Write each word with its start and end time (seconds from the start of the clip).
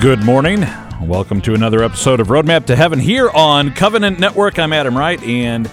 Good 0.00 0.22
morning. 0.24 0.64
Welcome 1.02 1.42
to 1.42 1.52
another 1.54 1.82
episode 1.82 2.20
of 2.20 2.28
Roadmap 2.28 2.64
to 2.66 2.76
Heaven 2.76 2.98
here 2.98 3.28
on 3.30 3.72
Covenant 3.74 4.18
Network. 4.18 4.58
I'm 4.58 4.72
Adam 4.72 4.96
Wright, 4.96 5.22
and 5.22 5.70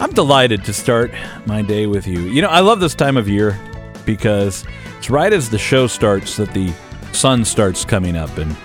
I'm 0.00 0.10
delighted 0.10 0.64
to 0.64 0.72
start 0.72 1.12
my 1.46 1.62
day 1.62 1.86
with 1.86 2.06
you. 2.06 2.20
You 2.22 2.42
know, 2.42 2.48
I 2.48 2.60
love 2.60 2.80
this 2.80 2.94
time 2.96 3.16
of 3.16 3.28
year 3.28 3.58
because 4.04 4.64
it's 4.98 5.10
right 5.10 5.32
as 5.32 5.48
the 5.48 5.58
show 5.58 5.86
starts 5.86 6.36
that 6.36 6.52
the 6.52 6.72
sun 7.12 7.44
starts 7.44 7.84
coming 7.84 8.16
up. 8.16 8.36
And 8.36 8.56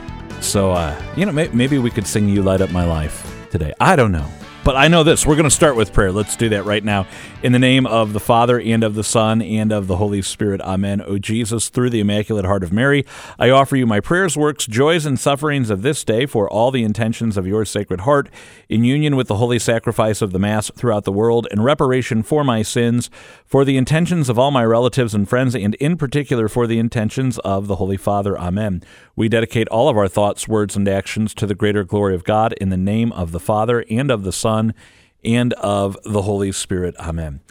so, 0.42 0.72
uh, 0.72 1.00
you 1.16 1.26
know, 1.28 1.32
may- 1.32 1.50
maybe 1.50 1.78
we 1.78 1.92
could 1.92 2.08
sing 2.08 2.28
You 2.28 2.42
Light 2.42 2.62
Up 2.62 2.72
My 2.72 2.84
Life 2.86 3.48
today. 3.52 3.74
I 3.80 3.96
don't 3.96 4.12
know. 4.12 4.28
But 4.64 4.78
I 4.78 4.88
know 4.88 5.04
this. 5.04 5.26
We're 5.26 5.36
going 5.36 5.44
to 5.44 5.52
start 5.52 5.76
with 5.76 5.92
prayer. 5.92 6.14
Let's 6.14 6.38
do 6.38 6.48
that 6.50 6.64
right 6.64 6.86
now. 6.86 7.06
In 7.42 7.52
the 7.52 7.60
name 7.60 7.86
of 7.86 8.14
the 8.14 8.22
Father, 8.22 8.58
and 8.62 8.82
of 8.82 8.96
the 8.96 9.04
Son, 9.04 9.42
and 9.42 9.74
of 9.74 9.88
the 9.88 9.98
Holy 9.98 10.22
Spirit. 10.22 10.62
Amen. 10.62 11.02
O 11.02 11.18
Jesus, 11.18 11.68
through 11.68 11.90
the 11.90 12.00
Immaculate 12.00 12.46
Heart 12.46 12.64
of 12.64 12.72
Mary, 12.72 13.06
I 13.38 13.50
offer 13.50 13.76
you 13.76 13.86
my 13.86 14.00
prayers, 14.00 14.38
works, 14.38 14.66
joys, 14.66 15.06
and 15.06 15.20
sufferings 15.20 15.70
of 15.70 15.82
this 15.82 16.06
day 16.06 16.26
for 16.26 16.50
all 16.50 16.72
the 16.72 16.86
intentions 16.86 17.36
of 17.36 17.46
your 17.46 17.66
Sacred 17.66 18.02
Heart, 18.02 18.30
in 18.70 18.86
union 18.86 19.18
with 19.18 19.28
the 19.28 19.36
holy 19.36 19.60
sacrifice 19.60 20.22
of 20.22 20.32
the 20.32 20.40
Mass 20.40 20.72
throughout 20.78 21.04
the 21.04 21.12
world, 21.12 21.46
in 21.52 21.62
reparation 21.62 22.24
for 22.24 22.46
my 22.46 22.62
sins, 22.62 23.10
for 23.46 23.66
the 23.66 23.76
intentions 23.76 24.30
of 24.30 24.40
all 24.40 24.50
my 24.50 24.64
relatives 24.64 25.14
and 25.14 25.28
friends, 25.28 25.56
and 25.56 25.76
in 25.76 25.98
particular 25.98 26.48
for 26.48 26.68
the 26.68 26.80
intentions 26.80 27.38
of 27.40 27.68
the 27.68 27.76
Holy 27.76 27.98
Father. 27.98 28.40
Amen. 28.40 28.82
We 29.18 29.28
dedicate 29.28 29.68
all 29.68 29.90
of 29.90 29.98
our 29.98 30.08
thoughts, 30.08 30.48
words, 30.48 30.78
and 30.78 30.88
actions 30.88 31.34
to 31.36 31.46
the 31.46 31.54
greater 31.54 31.84
glory 31.84 32.16
of 32.16 32.24
God 32.24 32.54
in 32.54 32.70
the 32.70 32.78
name 32.78 33.12
of 33.12 33.34
the 33.34 33.42
Father, 33.42 33.84
and 33.90 34.10
of 34.10 34.24
the 34.24 34.32
Son, 34.32 34.53
and 35.24 35.54
of 35.54 35.98
the 36.04 36.22
Holy 36.24 36.52
Spirit. 36.52 36.96
Amen. 37.00 37.42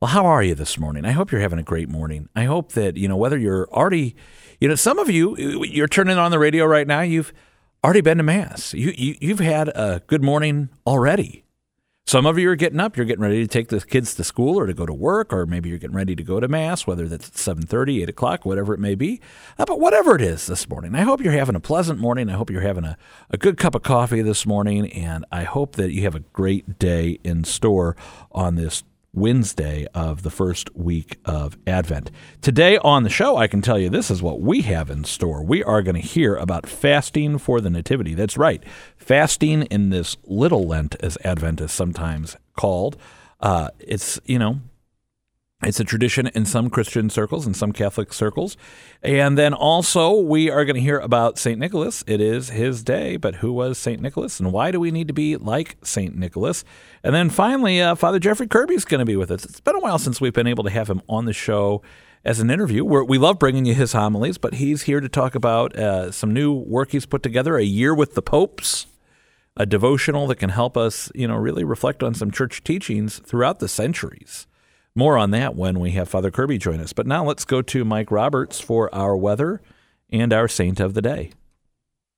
Well, 0.00 0.10
how 0.10 0.26
are 0.26 0.42
you 0.42 0.54
this 0.54 0.78
morning? 0.78 1.04
I 1.04 1.12
hope 1.12 1.30
you're 1.30 1.40
having 1.40 1.60
a 1.60 1.62
great 1.62 1.88
morning. 1.88 2.28
I 2.34 2.44
hope 2.44 2.72
that, 2.72 2.96
you 2.96 3.06
know, 3.06 3.16
whether 3.16 3.38
you're 3.38 3.68
already, 3.70 4.16
you 4.60 4.68
know, 4.68 4.74
some 4.74 4.98
of 4.98 5.08
you, 5.08 5.36
you're 5.36 5.86
turning 5.86 6.18
on 6.18 6.32
the 6.32 6.40
radio 6.40 6.64
right 6.64 6.86
now, 6.86 7.02
you've 7.02 7.32
already 7.84 8.00
been 8.00 8.18
to 8.18 8.24
Mass. 8.24 8.74
You, 8.74 8.92
you, 8.96 9.14
you've 9.20 9.38
had 9.38 9.68
a 9.68 10.02
good 10.08 10.22
morning 10.22 10.70
already. 10.86 11.44
Some 12.04 12.26
of 12.26 12.36
you 12.36 12.50
are 12.50 12.56
getting 12.56 12.80
up, 12.80 12.96
you're 12.96 13.06
getting 13.06 13.22
ready 13.22 13.40
to 13.42 13.46
take 13.46 13.68
the 13.68 13.80
kids 13.80 14.14
to 14.16 14.24
school 14.24 14.58
or 14.58 14.66
to 14.66 14.74
go 14.74 14.84
to 14.84 14.92
work, 14.92 15.32
or 15.32 15.46
maybe 15.46 15.68
you're 15.68 15.78
getting 15.78 15.96
ready 15.96 16.16
to 16.16 16.22
go 16.22 16.40
to 16.40 16.48
Mass, 16.48 16.86
whether 16.86 17.06
that's 17.06 17.30
7.30, 17.30 18.02
8 18.02 18.08
o'clock, 18.08 18.44
whatever 18.44 18.74
it 18.74 18.80
may 18.80 18.96
be. 18.96 19.20
Uh, 19.56 19.64
but 19.64 19.78
whatever 19.78 20.16
it 20.16 20.20
is 20.20 20.46
this 20.46 20.68
morning, 20.68 20.96
I 20.96 21.02
hope 21.02 21.20
you're 21.20 21.32
having 21.32 21.54
a 21.54 21.60
pleasant 21.60 22.00
morning. 22.00 22.28
I 22.28 22.34
hope 22.34 22.50
you're 22.50 22.60
having 22.60 22.84
a, 22.84 22.98
a 23.30 23.38
good 23.38 23.56
cup 23.56 23.76
of 23.76 23.82
coffee 23.82 24.20
this 24.20 24.44
morning, 24.44 24.90
and 24.92 25.24
I 25.30 25.44
hope 25.44 25.76
that 25.76 25.92
you 25.92 26.02
have 26.02 26.16
a 26.16 26.20
great 26.20 26.78
day 26.78 27.20
in 27.22 27.44
store 27.44 27.96
on 28.32 28.56
this 28.56 28.82
Wednesday 29.14 29.86
of 29.94 30.22
the 30.22 30.30
first 30.30 30.74
week 30.74 31.18
of 31.24 31.58
Advent. 31.66 32.10
Today 32.40 32.78
on 32.78 33.02
the 33.02 33.10
show, 33.10 33.36
I 33.36 33.46
can 33.46 33.60
tell 33.60 33.78
you 33.78 33.90
this 33.90 34.10
is 34.10 34.22
what 34.22 34.40
we 34.40 34.62
have 34.62 34.90
in 34.90 35.04
store. 35.04 35.44
We 35.44 35.62
are 35.62 35.82
going 35.82 35.96
to 35.96 36.00
hear 36.00 36.34
about 36.36 36.66
fasting 36.66 37.38
for 37.38 37.60
the 37.60 37.70
Nativity. 37.70 38.14
That's 38.14 38.38
right, 38.38 38.62
fasting 38.96 39.64
in 39.64 39.90
this 39.90 40.16
little 40.24 40.66
Lent, 40.66 40.96
as 41.00 41.18
Advent 41.24 41.60
is 41.60 41.72
sometimes 41.72 42.36
called. 42.56 42.96
Uh, 43.40 43.68
it's, 43.78 44.18
you 44.24 44.38
know, 44.38 44.60
it's 45.62 45.78
a 45.78 45.84
tradition 45.84 46.26
in 46.28 46.44
some 46.44 46.70
Christian 46.70 47.08
circles 47.08 47.46
and 47.46 47.56
some 47.56 47.72
Catholic 47.72 48.12
circles. 48.12 48.56
And 49.02 49.38
then 49.38 49.54
also, 49.54 50.12
we 50.12 50.50
are 50.50 50.64
going 50.64 50.74
to 50.74 50.80
hear 50.80 50.98
about 50.98 51.38
St. 51.38 51.58
Nicholas. 51.58 52.02
It 52.06 52.20
is 52.20 52.50
his 52.50 52.82
day, 52.82 53.16
but 53.16 53.36
who 53.36 53.52
was 53.52 53.78
St. 53.78 54.00
Nicholas 54.00 54.40
and 54.40 54.52
why 54.52 54.70
do 54.70 54.80
we 54.80 54.90
need 54.90 55.08
to 55.08 55.14
be 55.14 55.36
like 55.36 55.76
St. 55.82 56.16
Nicholas? 56.16 56.64
And 57.04 57.14
then 57.14 57.30
finally, 57.30 57.80
uh, 57.80 57.94
Father 57.94 58.18
Jeffrey 58.18 58.46
Kirby 58.46 58.74
is 58.74 58.84
going 58.84 59.00
to 59.00 59.04
be 59.04 59.16
with 59.16 59.30
us. 59.30 59.44
It's 59.44 59.60
been 59.60 59.76
a 59.76 59.80
while 59.80 59.98
since 59.98 60.20
we've 60.20 60.32
been 60.32 60.46
able 60.46 60.64
to 60.64 60.70
have 60.70 60.88
him 60.88 61.02
on 61.08 61.26
the 61.26 61.32
show 61.32 61.82
as 62.24 62.40
an 62.40 62.50
interview. 62.50 62.84
We're, 62.84 63.04
we 63.04 63.18
love 63.18 63.38
bringing 63.38 63.64
you 63.64 63.74
his 63.74 63.92
homilies, 63.92 64.38
but 64.38 64.54
he's 64.54 64.82
here 64.82 65.00
to 65.00 65.08
talk 65.08 65.34
about 65.34 65.76
uh, 65.76 66.10
some 66.10 66.32
new 66.32 66.52
work 66.52 66.90
he's 66.90 67.06
put 67.06 67.22
together, 67.22 67.56
A 67.56 67.64
Year 67.64 67.94
with 67.94 68.14
the 68.14 68.22
Popes 68.22 68.86
a 69.56 69.66
devotional 69.66 70.26
that 70.28 70.36
can 70.36 70.50
help 70.50 70.76
us, 70.76 71.12
you 71.14 71.28
know, 71.28 71.36
really 71.36 71.64
reflect 71.64 72.02
on 72.02 72.14
some 72.14 72.30
church 72.30 72.64
teachings 72.64 73.18
throughout 73.18 73.58
the 73.58 73.68
centuries. 73.68 74.46
More 74.94 75.16
on 75.16 75.30
that 75.30 75.56
when 75.56 75.80
we 75.80 75.92
have 75.92 76.08
Father 76.08 76.30
Kirby 76.30 76.58
join 76.58 76.78
us. 76.78 76.92
But 76.92 77.06
now 77.06 77.24
let's 77.24 77.46
go 77.46 77.62
to 77.62 77.84
Mike 77.84 78.10
Roberts 78.10 78.60
for 78.60 78.94
our 78.94 79.16
weather 79.16 79.62
and 80.10 80.34
our 80.34 80.48
saint 80.48 80.80
of 80.80 80.92
the 80.92 81.00
day. 81.00 81.30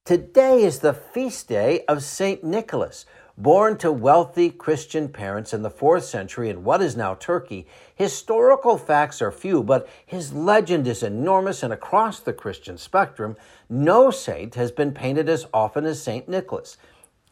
Today 0.04 0.64
is 0.64 0.80
the 0.80 0.92
feast 0.92 1.48
day 1.48 1.84
of 1.86 2.02
St. 2.02 2.42
Nicholas. 2.42 3.06
Born 3.38 3.78
to 3.78 3.92
wealthy 3.92 4.50
Christian 4.50 5.08
parents 5.08 5.54
in 5.54 5.62
the 5.62 5.70
4th 5.70 6.02
century 6.02 6.50
in 6.50 6.62
what 6.64 6.82
is 6.82 6.96
now 6.96 7.14
Turkey, 7.14 7.66
historical 7.94 8.76
facts 8.76 9.22
are 9.22 9.32
few, 9.32 9.62
but 9.62 9.88
his 10.04 10.32
legend 10.32 10.86
is 10.86 11.02
enormous 11.02 11.62
and 11.62 11.72
across 11.72 12.20
the 12.20 12.32
Christian 12.32 12.76
spectrum, 12.76 13.36
no 13.68 14.10
saint 14.10 14.56
has 14.56 14.70
been 14.70 14.92
painted 14.92 15.28
as 15.28 15.46
often 15.54 15.84
as 15.84 16.02
St. 16.02 16.28
Nicholas. 16.28 16.76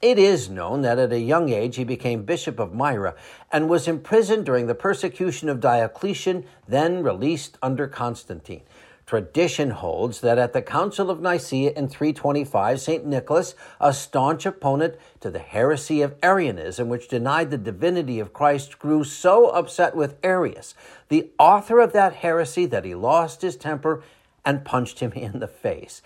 It 0.02 0.18
is 0.18 0.50
known 0.50 0.82
that 0.82 0.98
at 0.98 1.12
a 1.12 1.20
young 1.20 1.50
age 1.50 1.76
he 1.76 1.84
became 1.84 2.24
Bishop 2.24 2.58
of 2.58 2.74
Myra 2.74 3.14
and 3.52 3.68
was 3.68 3.86
imprisoned 3.86 4.44
during 4.44 4.66
the 4.66 4.74
persecution 4.74 5.48
of 5.48 5.60
Diocletian, 5.60 6.44
then 6.66 7.04
released 7.04 7.56
under 7.62 7.86
Constantine. 7.86 8.62
Tradition 9.06 9.70
holds 9.70 10.20
that 10.20 10.38
at 10.38 10.54
the 10.54 10.62
Council 10.62 11.08
of 11.08 11.20
Nicaea 11.20 11.70
in 11.70 11.88
325, 11.88 12.80
St. 12.80 13.06
Nicholas, 13.06 13.54
a 13.80 13.92
staunch 13.92 14.44
opponent 14.44 14.96
to 15.20 15.30
the 15.30 15.38
heresy 15.38 16.02
of 16.02 16.16
Arianism, 16.20 16.88
which 16.88 17.06
denied 17.06 17.52
the 17.52 17.58
divinity 17.58 18.18
of 18.18 18.32
Christ, 18.32 18.80
grew 18.80 19.04
so 19.04 19.50
upset 19.50 19.94
with 19.94 20.16
Arius, 20.24 20.74
the 21.10 21.30
author 21.38 21.78
of 21.78 21.92
that 21.92 22.14
heresy, 22.14 22.66
that 22.66 22.84
he 22.84 22.96
lost 22.96 23.42
his 23.42 23.56
temper 23.56 24.02
and 24.44 24.64
punched 24.64 24.98
him 24.98 25.12
in 25.14 25.38
the 25.38 25.46
face. 25.46 26.02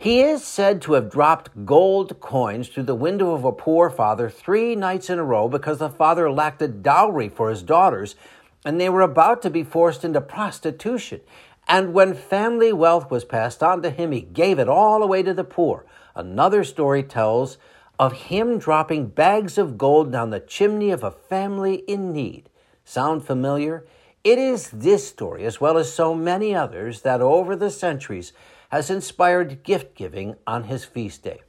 He 0.00 0.22
is 0.22 0.42
said 0.42 0.80
to 0.82 0.94
have 0.94 1.10
dropped 1.10 1.66
gold 1.66 2.20
coins 2.20 2.68
through 2.68 2.84
the 2.84 2.94
window 2.94 3.34
of 3.34 3.44
a 3.44 3.52
poor 3.52 3.90
father 3.90 4.30
three 4.30 4.74
nights 4.74 5.10
in 5.10 5.18
a 5.18 5.22
row 5.22 5.46
because 5.46 5.76
the 5.76 5.90
father 5.90 6.30
lacked 6.30 6.62
a 6.62 6.68
dowry 6.68 7.28
for 7.28 7.50
his 7.50 7.62
daughters 7.62 8.16
and 8.64 8.80
they 8.80 8.88
were 8.88 9.02
about 9.02 9.42
to 9.42 9.50
be 9.50 9.62
forced 9.62 10.02
into 10.02 10.22
prostitution. 10.22 11.20
And 11.68 11.92
when 11.92 12.14
family 12.14 12.72
wealth 12.72 13.10
was 13.10 13.26
passed 13.26 13.62
on 13.62 13.82
to 13.82 13.90
him, 13.90 14.12
he 14.12 14.22
gave 14.22 14.58
it 14.58 14.70
all 14.70 15.02
away 15.02 15.22
to 15.22 15.34
the 15.34 15.44
poor. 15.44 15.84
Another 16.14 16.64
story 16.64 17.02
tells 17.02 17.58
of 17.98 18.14
him 18.14 18.58
dropping 18.58 19.08
bags 19.08 19.58
of 19.58 19.76
gold 19.76 20.10
down 20.10 20.30
the 20.30 20.40
chimney 20.40 20.90
of 20.92 21.04
a 21.04 21.10
family 21.10 21.84
in 21.86 22.10
need. 22.10 22.48
Sound 22.86 23.26
familiar? 23.26 23.84
It 24.24 24.38
is 24.38 24.70
this 24.70 25.06
story, 25.06 25.44
as 25.44 25.60
well 25.60 25.76
as 25.76 25.92
so 25.92 26.14
many 26.14 26.54
others, 26.54 27.02
that 27.02 27.20
over 27.20 27.54
the 27.54 27.70
centuries 27.70 28.32
has 28.70 28.90
inspired 28.90 29.62
gift 29.62 29.94
giving 29.94 30.36
on 30.46 30.64
his 30.64 30.84
feast 30.84 31.22
day. 31.22 31.40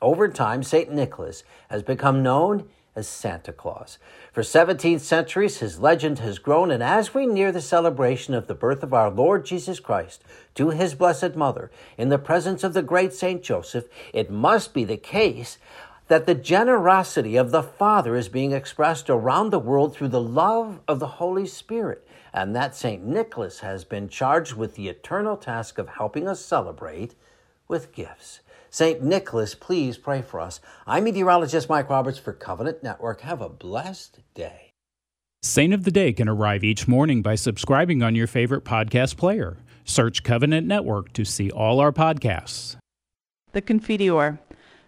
Over 0.00 0.28
time, 0.28 0.62
St. 0.62 0.92
Nicholas 0.92 1.44
has 1.68 1.82
become 1.82 2.22
known 2.22 2.68
as 2.94 3.06
Santa 3.06 3.52
Claus. 3.52 3.98
For 4.32 4.42
17 4.42 4.98
centuries, 4.98 5.58
his 5.58 5.78
legend 5.78 6.18
has 6.18 6.38
grown, 6.38 6.70
and 6.70 6.82
as 6.82 7.14
we 7.14 7.26
near 7.26 7.52
the 7.52 7.60
celebration 7.60 8.34
of 8.34 8.48
the 8.48 8.54
birth 8.54 8.82
of 8.82 8.92
our 8.92 9.10
Lord 9.10 9.44
Jesus 9.44 9.78
Christ 9.78 10.22
to 10.56 10.70
his 10.70 10.94
Blessed 10.94 11.36
Mother 11.36 11.70
in 11.96 12.08
the 12.08 12.18
presence 12.18 12.64
of 12.64 12.74
the 12.74 12.82
great 12.82 13.12
St. 13.12 13.42
Joseph, 13.42 13.86
it 14.12 14.30
must 14.30 14.74
be 14.74 14.84
the 14.84 14.96
case 14.96 15.58
that 16.08 16.26
the 16.26 16.34
generosity 16.34 17.36
of 17.36 17.50
the 17.50 17.62
Father 17.62 18.16
is 18.16 18.28
being 18.28 18.52
expressed 18.52 19.08
around 19.08 19.50
the 19.50 19.58
world 19.58 19.94
through 19.94 20.08
the 20.08 20.20
love 20.20 20.80
of 20.88 20.98
the 20.98 21.06
Holy 21.06 21.46
Spirit 21.46 22.06
and 22.38 22.54
that 22.54 22.72
St. 22.72 23.04
Nicholas 23.04 23.60
has 23.60 23.82
been 23.82 24.08
charged 24.08 24.54
with 24.54 24.76
the 24.76 24.88
eternal 24.88 25.36
task 25.36 25.76
of 25.76 25.88
helping 25.88 26.28
us 26.28 26.38
celebrate 26.38 27.16
with 27.66 27.92
gifts. 27.92 28.40
St. 28.70 29.02
Nicholas, 29.02 29.56
please 29.56 29.98
pray 29.98 30.22
for 30.22 30.38
us. 30.38 30.60
I'm 30.86 31.02
meteorologist 31.02 31.68
Mike 31.68 31.90
Roberts 31.90 32.18
for 32.18 32.32
Covenant 32.32 32.80
Network. 32.80 33.22
Have 33.22 33.40
a 33.40 33.48
blessed 33.48 34.20
day. 34.34 34.70
Saint 35.42 35.74
of 35.74 35.82
the 35.82 35.90
Day 35.90 36.12
can 36.12 36.28
arrive 36.28 36.62
each 36.62 36.86
morning 36.86 37.22
by 37.22 37.34
subscribing 37.34 38.04
on 38.04 38.14
your 38.14 38.28
favorite 38.28 38.64
podcast 38.64 39.16
player. 39.16 39.56
Search 39.84 40.22
Covenant 40.22 40.64
Network 40.64 41.12
to 41.14 41.24
see 41.24 41.50
all 41.50 41.80
our 41.80 41.92
podcasts. 41.92 42.76
The 43.50 43.62
Confiteor. 43.62 44.38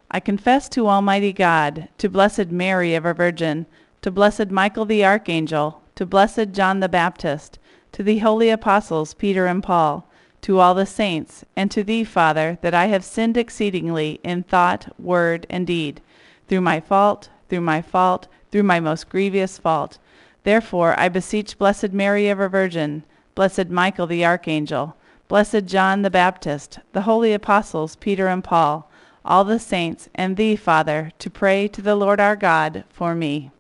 I 0.09 0.21
confess 0.21 0.69
to 0.69 0.87
Almighty 0.87 1.33
God, 1.33 1.89
to 1.99 2.09
Blessed 2.09 2.53
Mary, 2.53 2.95
ever 2.95 3.13
Virgin, 3.13 3.67
to 4.03 4.13
Blessed 4.13 4.51
Michael 4.51 4.85
the 4.85 5.05
Archangel, 5.05 5.80
to 6.01 6.07
blessed 6.07 6.53
John 6.53 6.81
the 6.81 6.89
Baptist, 6.89 7.59
to 7.93 8.03
the 8.03 8.21
holy 8.21 8.49
apostles 8.49 9.13
Peter 9.13 9.45
and 9.45 9.63
Paul, 9.63 10.09
to 10.41 10.59
all 10.59 10.73
the 10.73 10.87
saints, 10.87 11.45
and 11.55 11.71
to 11.71 11.85
thee, 11.85 12.05
Father, 12.05 12.57
that 12.63 12.73
I 12.73 12.87
have 12.87 13.05
sinned 13.05 13.37
exceedingly 13.37 14.19
in 14.25 14.45
thought, 14.45 14.99
word, 14.99 15.47
and 15.51 15.67
deed, 15.67 16.01
through 16.49 16.63
my 16.63 16.81
fault, 16.81 17.29
through 17.51 17.61
my 17.61 17.83
fault, 17.83 18.29
through 18.51 18.63
my 18.63 18.81
most 18.81 19.11
grievous 19.11 19.59
fault. 19.59 19.99
Therefore 20.43 20.99
I 20.99 21.11
beseech 21.11 21.59
Blessed 21.59 21.93
Mary 21.93 22.31
ever 22.31 22.49
Virgin, 22.49 23.05
blessed 23.35 23.69
Michael 23.69 24.07
the 24.07 24.25
Archangel, 24.25 24.97
blessed 25.29 25.67
John 25.67 26.01
the 26.01 26.09
Baptist, 26.09 26.79
the 26.95 27.03
holy 27.03 27.35
apostles 27.35 27.97
Peter 27.97 28.27
and 28.27 28.43
Paul, 28.43 28.91
all 29.23 29.45
the 29.45 29.59
saints, 29.59 30.09
and 30.15 30.39
thee, 30.39 30.57
Father, 30.57 31.13
to 31.19 31.29
pray 31.29 31.69
to 31.69 31.83
the 31.83 31.95
Lord 31.95 32.21
our 32.21 32.37
God 32.37 32.85
for 32.89 33.15
me. 33.15 33.51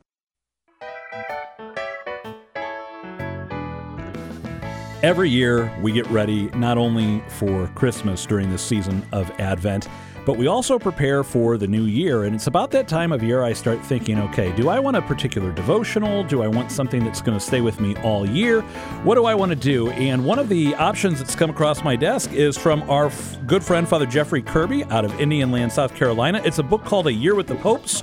Every 5.03 5.31
year, 5.31 5.75
we 5.81 5.93
get 5.93 6.07
ready 6.09 6.51
not 6.51 6.77
only 6.77 7.23
for 7.27 7.69
Christmas 7.69 8.27
during 8.27 8.51
the 8.51 8.59
season 8.59 9.03
of 9.13 9.31
Advent, 9.41 9.89
but 10.27 10.37
we 10.37 10.47
also 10.47 10.79
prepare 10.79 11.25
for 11.25 11.57
the 11.57 11.67
new 11.67 11.85
year. 11.85 12.25
And 12.25 12.35
it's 12.35 12.49
about 12.49 12.71
that 12.73 12.87
time 12.87 13.11
of 13.11 13.23
year 13.23 13.43
I 13.43 13.55
start 13.55 13.83
thinking, 13.83 14.19
okay, 14.19 14.53
do 14.57 14.69
I 14.69 14.79
want 14.79 14.99
a 14.99 15.03
particular 15.03 15.53
devotional? 15.53 16.23
Do 16.23 16.43
I 16.43 16.49
want 16.49 16.71
something 16.71 17.03
that's 17.03 17.23
going 17.23 17.39
to 17.39 17.43
stay 17.43 17.63
with 17.63 17.81
me 17.81 17.97
all 18.03 18.29
year? 18.29 18.61
What 19.03 19.15
do 19.15 19.25
I 19.25 19.35
want 19.35 19.49
to 19.53 19.57
do? 19.57 19.89
And 19.93 20.23
one 20.27 20.39
of 20.39 20.51
the 20.51 20.75
options 20.75 21.19
that's 21.19 21.35
come 21.35 21.49
across 21.49 21.83
my 21.83 21.97
desk 21.97 22.33
is 22.35 22.59
from 22.59 22.83
our 22.91 23.07
f- 23.07 23.39
good 23.47 23.65
friend, 23.65 23.89
Father 23.89 24.05
Jeffrey 24.05 24.43
Kirby 24.43 24.85
out 24.85 25.07
of 25.07 25.19
Indian 25.19 25.51
Land, 25.51 25.73
South 25.73 25.95
Carolina. 25.95 26.43
It's 26.45 26.59
a 26.59 26.63
book 26.63 26.85
called 26.85 27.07
A 27.07 27.13
Year 27.13 27.35
with 27.35 27.47
the 27.47 27.57
Popes. 27.57 28.03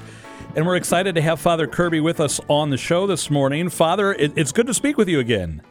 And 0.55 0.65
we're 0.65 0.77
excited 0.77 1.13
to 1.13 1.21
have 1.21 1.39
Father 1.39 1.67
Kirby 1.67 1.99
with 1.99 2.19
us 2.19 2.41
on 2.47 2.71
the 2.71 2.77
show 2.77 3.05
this 3.05 3.29
morning. 3.29 3.69
Father, 3.69 4.13
it's 4.13 4.51
good 4.51 4.65
to 4.65 4.73
speak 4.73 4.97
with 4.97 5.07
you 5.07 5.19
again. 5.19 5.61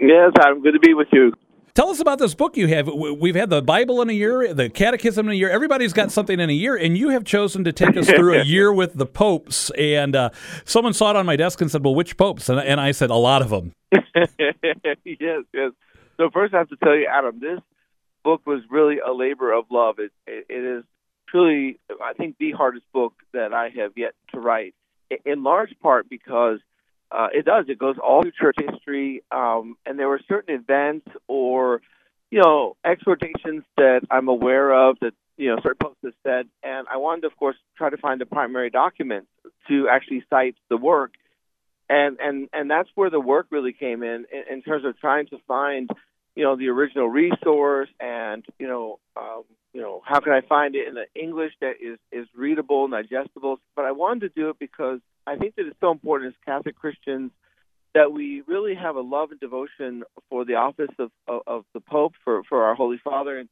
Yes, 0.00 0.32
I'm 0.40 0.62
good 0.62 0.72
to 0.72 0.80
be 0.80 0.94
with 0.94 1.08
you. 1.12 1.32
Tell 1.74 1.90
us 1.90 2.00
about 2.00 2.18
this 2.18 2.34
book 2.34 2.56
you 2.56 2.66
have. 2.68 2.88
We've 2.88 3.34
had 3.34 3.50
the 3.50 3.62
Bible 3.62 4.02
in 4.02 4.10
a 4.10 4.12
year, 4.12 4.52
the 4.52 4.68
Catechism 4.68 5.26
in 5.26 5.32
a 5.32 5.36
year. 5.36 5.50
Everybody's 5.50 5.92
got 5.92 6.10
something 6.10 6.40
in 6.40 6.50
a 6.50 6.54
year, 6.54 6.74
and 6.74 6.98
you 6.98 7.10
have 7.10 7.22
chosen 7.22 7.64
to 7.64 7.72
take 7.72 7.96
us 7.96 8.06
through 8.10 8.40
a 8.40 8.44
year 8.44 8.72
with 8.72 8.94
the 8.94 9.06
popes. 9.06 9.70
And 9.78 10.16
uh, 10.16 10.30
someone 10.64 10.94
saw 10.94 11.10
it 11.10 11.16
on 11.16 11.26
my 11.26 11.36
desk 11.36 11.60
and 11.60 11.70
said, 11.70 11.84
"Well, 11.84 11.94
which 11.94 12.16
popes?" 12.16 12.48
And, 12.48 12.58
and 12.58 12.80
I 12.80 12.90
said, 12.90 13.10
"A 13.10 13.14
lot 13.14 13.40
of 13.40 13.50
them." 13.50 13.72
yes, 13.92 14.96
yes. 15.04 15.72
So 16.16 16.30
first, 16.32 16.54
I 16.54 16.58
have 16.58 16.68
to 16.70 16.76
tell 16.76 16.96
you, 16.96 17.06
Adam, 17.10 17.38
this 17.38 17.60
book 18.24 18.42
was 18.46 18.62
really 18.68 18.98
a 18.98 19.12
labor 19.12 19.52
of 19.52 19.66
love. 19.70 19.98
It, 19.98 20.12
it, 20.26 20.46
it 20.48 20.78
is 20.78 20.84
truly, 21.28 21.78
I 22.02 22.14
think, 22.14 22.36
the 22.38 22.50
hardest 22.52 22.84
book 22.92 23.14
that 23.32 23.54
I 23.54 23.68
have 23.76 23.92
yet 23.96 24.14
to 24.32 24.40
write, 24.40 24.74
in 25.24 25.44
large 25.44 25.74
part 25.80 26.10
because 26.10 26.58
uh, 27.12 27.28
it 27.32 27.44
does. 27.44 27.66
It 27.68 27.78
goes 27.78 27.96
all 28.02 28.22
through 28.22 28.32
church 28.32 28.56
history, 28.58 29.22
um, 29.30 29.76
and 29.84 29.98
there 29.98 30.08
were 30.08 30.20
certain 30.28 30.54
events 30.54 31.08
or, 31.26 31.82
you 32.30 32.40
know, 32.40 32.76
exhortations 32.84 33.64
that 33.76 34.02
I'm 34.10 34.28
aware 34.28 34.72
of 34.88 34.98
that 35.00 35.14
you 35.36 35.48
know 35.48 35.56
certain 35.62 35.78
posts 35.80 35.98
have 36.04 36.12
said, 36.22 36.48
and 36.62 36.86
I 36.92 36.98
wanted 36.98 37.22
to, 37.22 37.26
of 37.28 37.36
course, 37.36 37.56
try 37.76 37.88
to 37.88 37.96
find 37.96 38.20
the 38.20 38.26
primary 38.26 38.68
document 38.68 39.26
to 39.68 39.88
actually 39.88 40.22
cite 40.28 40.54
the 40.68 40.76
work, 40.76 41.14
and 41.88 42.18
and 42.20 42.48
and 42.52 42.70
that's 42.70 42.90
where 42.94 43.08
the 43.08 43.18
work 43.18 43.46
really 43.50 43.72
came 43.72 44.02
in, 44.02 44.26
in, 44.30 44.56
in 44.56 44.62
terms 44.62 44.84
of 44.84 44.98
trying 44.98 45.26
to 45.28 45.38
find, 45.48 45.88
you 46.36 46.44
know, 46.44 46.56
the 46.56 46.68
original 46.68 47.08
resource 47.08 47.88
and 47.98 48.44
you 48.58 48.68
know. 48.68 49.00
Um, 49.16 49.44
you 49.72 49.80
know, 49.80 50.02
how 50.04 50.18
can 50.18 50.32
I 50.32 50.40
find 50.40 50.74
it 50.74 50.88
in 50.88 50.94
the 50.94 51.04
English 51.14 51.52
that 51.60 51.74
is 51.80 51.96
is 52.10 52.26
readable 52.34 52.86
and 52.86 52.92
digestible? 52.92 53.60
But 53.76 53.84
I 53.84 53.92
wanted 53.92 54.20
to 54.34 54.40
do 54.40 54.50
it 54.50 54.58
because 54.58 54.98
I 55.30 55.36
think 55.36 55.54
that 55.56 55.66
it's 55.66 55.78
so 55.80 55.92
important 55.92 56.34
as 56.34 56.34
Catholic 56.44 56.74
Christians 56.74 57.30
that 57.94 58.12
we 58.12 58.42
really 58.46 58.74
have 58.74 58.96
a 58.96 59.00
love 59.00 59.30
and 59.30 59.38
devotion 59.38 60.02
for 60.28 60.44
the 60.44 60.54
office 60.54 60.90
of 60.98 61.10
of, 61.28 61.42
of 61.46 61.64
the 61.72 61.80
Pope 61.80 62.14
for 62.24 62.42
for 62.48 62.64
our 62.64 62.74
Holy 62.74 62.98
Father, 63.02 63.38
and 63.38 63.48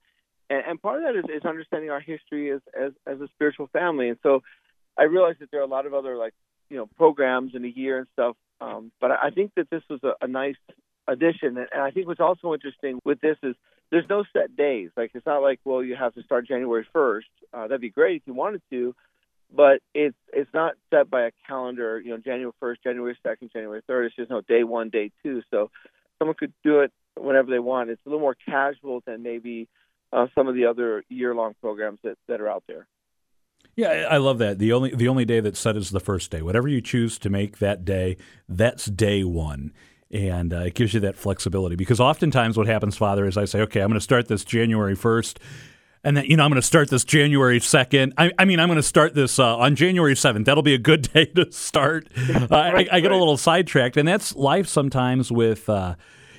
and, 0.51 0.63
and 0.67 0.83
part 0.83 1.03
of 1.03 1.05
that 1.05 1.19
is, 1.19 1.25
is 1.37 1.45
understanding 1.45 1.91
our 1.91 2.01
history 2.01 2.51
as, 2.51 2.61
as 2.79 2.93
as 3.07 3.21
a 3.21 3.29
spiritual 3.29 3.69
family. 3.73 4.09
And 4.09 4.19
so 4.25 4.43
I 4.97 5.05
realize 5.05 5.37
that 5.39 5.51
there 5.53 5.61
are 5.61 5.65
a 5.65 5.69
lot 5.69 5.87
of 5.87 5.95
other 5.95 6.17
like 6.17 6.35
you 6.69 6.77
know 6.77 6.87
programs 6.97 7.55
in 7.55 7.65
a 7.65 7.69
year 7.69 7.99
and 7.99 8.07
stuff, 8.13 8.37
um, 8.61 8.91
but 9.01 9.13
I 9.13 9.31
think 9.31 9.53
that 9.57 9.71
this 9.71 9.83
was 9.89 10.01
a, 10.03 10.13
a 10.21 10.27
nice 10.27 10.57
addition. 11.07 11.59
And 11.59 11.81
I 11.81 11.93
think 11.93 12.09
what's 12.09 12.21
also 12.21 12.55
interesting 12.55 12.99
with 13.05 13.21
this 13.21 13.37
is 13.45 13.55
there's 13.91 14.09
no 14.11 14.25
set 14.33 14.57
days. 14.57 14.91
Like 14.97 15.13
it's 15.15 15.27
not 15.27 15.43
like 15.43 15.61
well 15.65 15.85
you 15.85 15.95
have 15.95 16.15
to 16.15 16.23
start 16.25 16.49
January 16.49 16.87
1st. 16.93 17.23
Uh, 17.53 17.63
that'd 17.69 17.81
be 17.81 17.91
great 17.91 18.23
if 18.23 18.27
you 18.27 18.35
wanted 18.35 18.63
to, 18.71 18.97
but 19.55 19.81
it's 19.95 20.17
it's 20.33 20.53
not 20.53 20.75
set 20.91 21.11
by 21.11 21.23
a 21.23 21.31
calendar. 21.47 22.01
You 22.01 22.11
know, 22.11 22.19
January 22.19 22.53
1st, 22.63 22.77
January 22.85 23.17
2nd, 23.25 23.53
January 23.53 23.83
3rd. 23.89 24.07
It's 24.07 24.17
just 24.17 24.31
no 24.31 24.41
day 24.41 24.65
one, 24.65 24.91
day 24.91 25.11
two. 25.23 25.43
So 25.51 25.71
someone 26.19 26.37
could 26.39 26.53
do 26.63 26.81
it 26.81 26.93
whenever 27.17 27.51
they 27.51 27.59
want. 27.59 27.91
It's 27.91 28.01
a 28.07 28.09
little 28.09 28.21
more 28.21 28.37
casual 28.47 29.03
than 29.07 29.23
maybe 29.23 29.69
uh, 30.13 30.27
some 30.35 30.49
of 30.49 30.55
the 30.55 30.67
other 30.67 31.05
year-long 31.09 31.55
programs 31.61 31.99
that, 32.03 32.17
that 32.29 32.41
are 32.41 32.49
out 32.49 32.65
there. 32.67 32.87
Yeah, 33.77 34.07
I 34.11 34.17
love 34.17 34.39
that. 34.39 34.59
The 34.59 34.73
only 34.73 34.95
the 34.95 35.09
only 35.09 35.25
day 35.25 35.41
that's 35.41 35.59
set 35.59 35.77
is 35.77 35.91
the 35.91 36.01
first 36.01 36.31
day. 36.31 36.43
Whatever 36.43 36.69
you 36.69 36.81
choose 36.81 37.19
to 37.21 37.31
make 37.31 37.59
that 37.59 37.85
day, 37.85 38.17
that's 38.49 38.87
day 38.87 39.25
one 39.25 39.73
and 40.11 40.55
uh, 40.55 40.61
it 40.61 40.75
gives 40.75 40.95
you 40.95 41.01
that 41.01 41.17
flexibility 41.17 41.77
because 41.77 42.01
oftentimes 42.01 42.57
what 42.57 42.67
happens 42.67 42.97
father 42.97 43.27
is 43.27 43.37
i 43.37 43.45
say 43.45 43.61
okay 43.61 43.81
i'm 43.81 43.89
going 43.89 43.99
to 43.99 44.01
start 44.01 44.27
this 44.29 44.43
january 44.43 44.97
1st 44.97 45.37
and 46.05 46.17
then 46.17 46.25
you 46.25 46.37
know 46.37 46.45
i'm 46.45 46.51
going 46.51 46.61
to 46.61 46.67
start 46.67 46.91
this 46.91 47.05
january 47.05 47.61
2nd 47.61 48.13
i, 48.19 48.31
I 48.39 48.45
mean 48.45 48.61
i'm 48.61 48.69
going 48.69 48.77
to 48.77 48.83
start 48.83 49.15
this 49.15 49.39
uh, 49.39 49.57
on 49.57 49.77
january 49.77 50.15
7th 50.15 50.45
that'll 50.45 50.63
be 50.63 50.75
a 50.75 50.79
good 50.79 51.03
day 51.13 51.27
to 51.27 51.51
start 51.53 52.09
uh, 52.17 52.49
right, 52.51 52.89
I, 52.91 52.97
I, 52.97 53.01
get 53.01 53.11
right. 53.11 53.13
a 53.13 53.17
little 53.17 53.37
sidetracked 53.37 53.97
and 53.97 54.07
that's 54.07 54.35
life 54.35 54.67
sometimes 54.67 55.31
with 55.31 55.69
uh, 55.69 55.95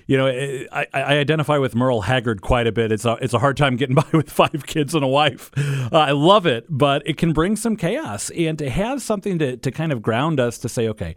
you 0.08 0.18
know, 0.18 0.26
I, 0.28 0.88
I, 0.92 1.04
identify 1.20 1.60
with 1.60 1.76
Merle 1.76 2.02
Haggard 2.02 2.42
quite 2.42 2.66
a 2.66 2.72
bit. 2.72 2.92
It's 2.92 3.06
a 3.06 3.20
it's 3.22 3.36
a 3.36 3.38
hard 3.38 3.58
time 3.58 3.76
getting 3.76 3.94
by 3.96 4.08
with 4.12 4.28
five 4.28 4.66
kids 4.66 4.96
and 4.96 5.04
a 5.04 5.08
wife. 5.08 5.52
Uh, 5.56 5.90
I 6.00 6.14
love 6.14 6.48
it, 6.48 6.66
but 6.68 7.04
it 7.06 7.18
can 7.18 7.32
bring 7.32 7.56
some 7.56 7.76
chaos. 7.76 8.32
And 8.32 8.58
to 8.58 8.72
have 8.72 9.04
something 9.04 9.38
to 9.38 9.58
to 9.58 9.70
kind 9.70 9.92
of 9.92 10.02
ground 10.02 10.40
us 10.40 10.58
to 10.58 10.68
say, 10.68 10.88
okay, 10.88 11.16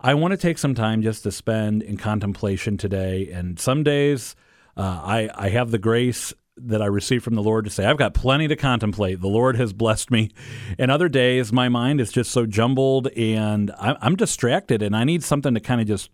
I 0.00 0.14
want 0.14 0.32
to 0.32 0.36
take 0.36 0.58
some 0.58 0.74
time 0.74 1.02
just 1.02 1.22
to 1.22 1.32
spend 1.32 1.82
in 1.82 1.96
contemplation 1.96 2.76
today. 2.76 3.30
And 3.32 3.58
some 3.58 3.82
days 3.82 4.36
uh, 4.76 4.82
I, 5.02 5.30
I 5.34 5.48
have 5.48 5.70
the 5.70 5.78
grace 5.78 6.34
that 6.56 6.80
I 6.80 6.86
receive 6.86 7.22
from 7.22 7.34
the 7.34 7.42
Lord 7.42 7.64
to 7.66 7.70
say, 7.70 7.84
I've 7.84 7.98
got 7.98 8.14
plenty 8.14 8.48
to 8.48 8.56
contemplate. 8.56 9.20
The 9.20 9.28
Lord 9.28 9.56
has 9.56 9.72
blessed 9.72 10.10
me. 10.10 10.30
And 10.78 10.90
other 10.90 11.08
days, 11.08 11.52
my 11.52 11.68
mind 11.68 12.00
is 12.00 12.10
just 12.10 12.30
so 12.30 12.46
jumbled 12.46 13.08
and 13.16 13.70
I'm 13.78 14.16
distracted, 14.16 14.82
and 14.82 14.96
I 14.96 15.04
need 15.04 15.22
something 15.22 15.54
to 15.54 15.60
kind 15.60 15.80
of 15.80 15.86
just 15.86 16.10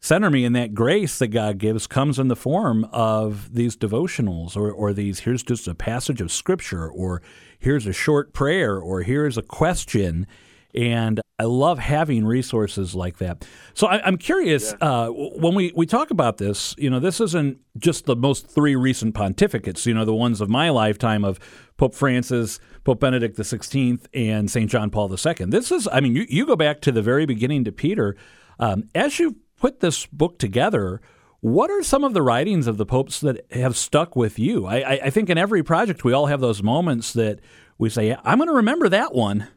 center 0.00 0.30
me. 0.30 0.44
And 0.44 0.56
that 0.56 0.74
grace 0.74 1.18
that 1.18 1.28
God 1.28 1.58
gives 1.58 1.86
comes 1.86 2.18
in 2.18 2.28
the 2.28 2.36
form 2.36 2.84
of 2.90 3.54
these 3.54 3.76
devotionals 3.76 4.56
or, 4.56 4.72
or 4.72 4.92
these 4.92 5.20
here's 5.20 5.42
just 5.42 5.68
a 5.68 5.74
passage 5.74 6.20
of 6.20 6.32
scripture, 6.32 6.88
or 6.88 7.22
here's 7.58 7.86
a 7.86 7.92
short 7.92 8.32
prayer, 8.32 8.78
or 8.78 9.02
here's 9.02 9.36
a 9.36 9.42
question. 9.42 10.26
And 10.74 11.20
I 11.38 11.44
love 11.44 11.78
having 11.78 12.24
resources 12.24 12.94
like 12.94 13.18
that. 13.18 13.46
So 13.74 13.86
I, 13.86 14.06
am 14.06 14.16
curious 14.16 14.74
yeah. 14.80 14.88
uh, 14.88 15.08
when 15.08 15.54
we, 15.54 15.72
we 15.74 15.86
talk 15.86 16.10
about 16.10 16.38
this, 16.38 16.74
you 16.78 16.88
know, 16.88 17.00
this 17.00 17.20
isn't 17.20 17.58
just 17.78 18.06
the 18.06 18.16
most 18.16 18.48
three 18.48 18.76
recent 18.76 19.14
pontificates, 19.14 19.84
you 19.84 19.92
know, 19.92 20.04
the 20.04 20.14
ones 20.14 20.40
of 20.40 20.48
my 20.48 20.70
lifetime 20.70 21.24
of 21.24 21.38
Pope 21.76 21.94
Francis, 21.94 22.60
Pope 22.84 23.00
Benedict 23.00 23.36
XVI, 23.36 24.04
and 24.14 24.50
St. 24.50 24.70
John 24.70 24.90
Paul 24.90 25.10
II. 25.10 25.46
This 25.46 25.72
is, 25.72 25.88
I 25.92 26.00
mean, 26.00 26.14
you, 26.14 26.26
you 26.28 26.46
go 26.46 26.56
back 26.56 26.80
to 26.82 26.92
the 26.92 27.02
very 27.02 27.26
beginning 27.26 27.64
to 27.64 27.72
Peter. 27.72 28.16
Um, 28.58 28.88
as 28.94 29.18
you 29.18 29.36
put 29.56 29.80
this 29.80 30.06
book 30.06 30.38
together, 30.38 31.00
what 31.40 31.70
are 31.70 31.82
some 31.82 32.04
of 32.04 32.14
the 32.14 32.22
writings 32.22 32.68
of 32.68 32.76
the 32.76 32.86
popes 32.86 33.20
that 33.20 33.44
have 33.52 33.76
stuck 33.76 34.14
with 34.14 34.38
you? 34.38 34.64
I, 34.66 34.76
I, 34.76 35.00
I 35.04 35.10
think 35.10 35.28
in 35.28 35.38
every 35.38 35.64
project 35.64 36.04
we 36.04 36.12
all 36.12 36.26
have 36.26 36.40
those 36.40 36.62
moments 36.62 37.12
that 37.14 37.40
we 37.78 37.90
say, 37.90 38.16
I'm 38.22 38.38
going 38.38 38.48
to 38.48 38.54
remember 38.54 38.88
that 38.88 39.12
one. 39.12 39.48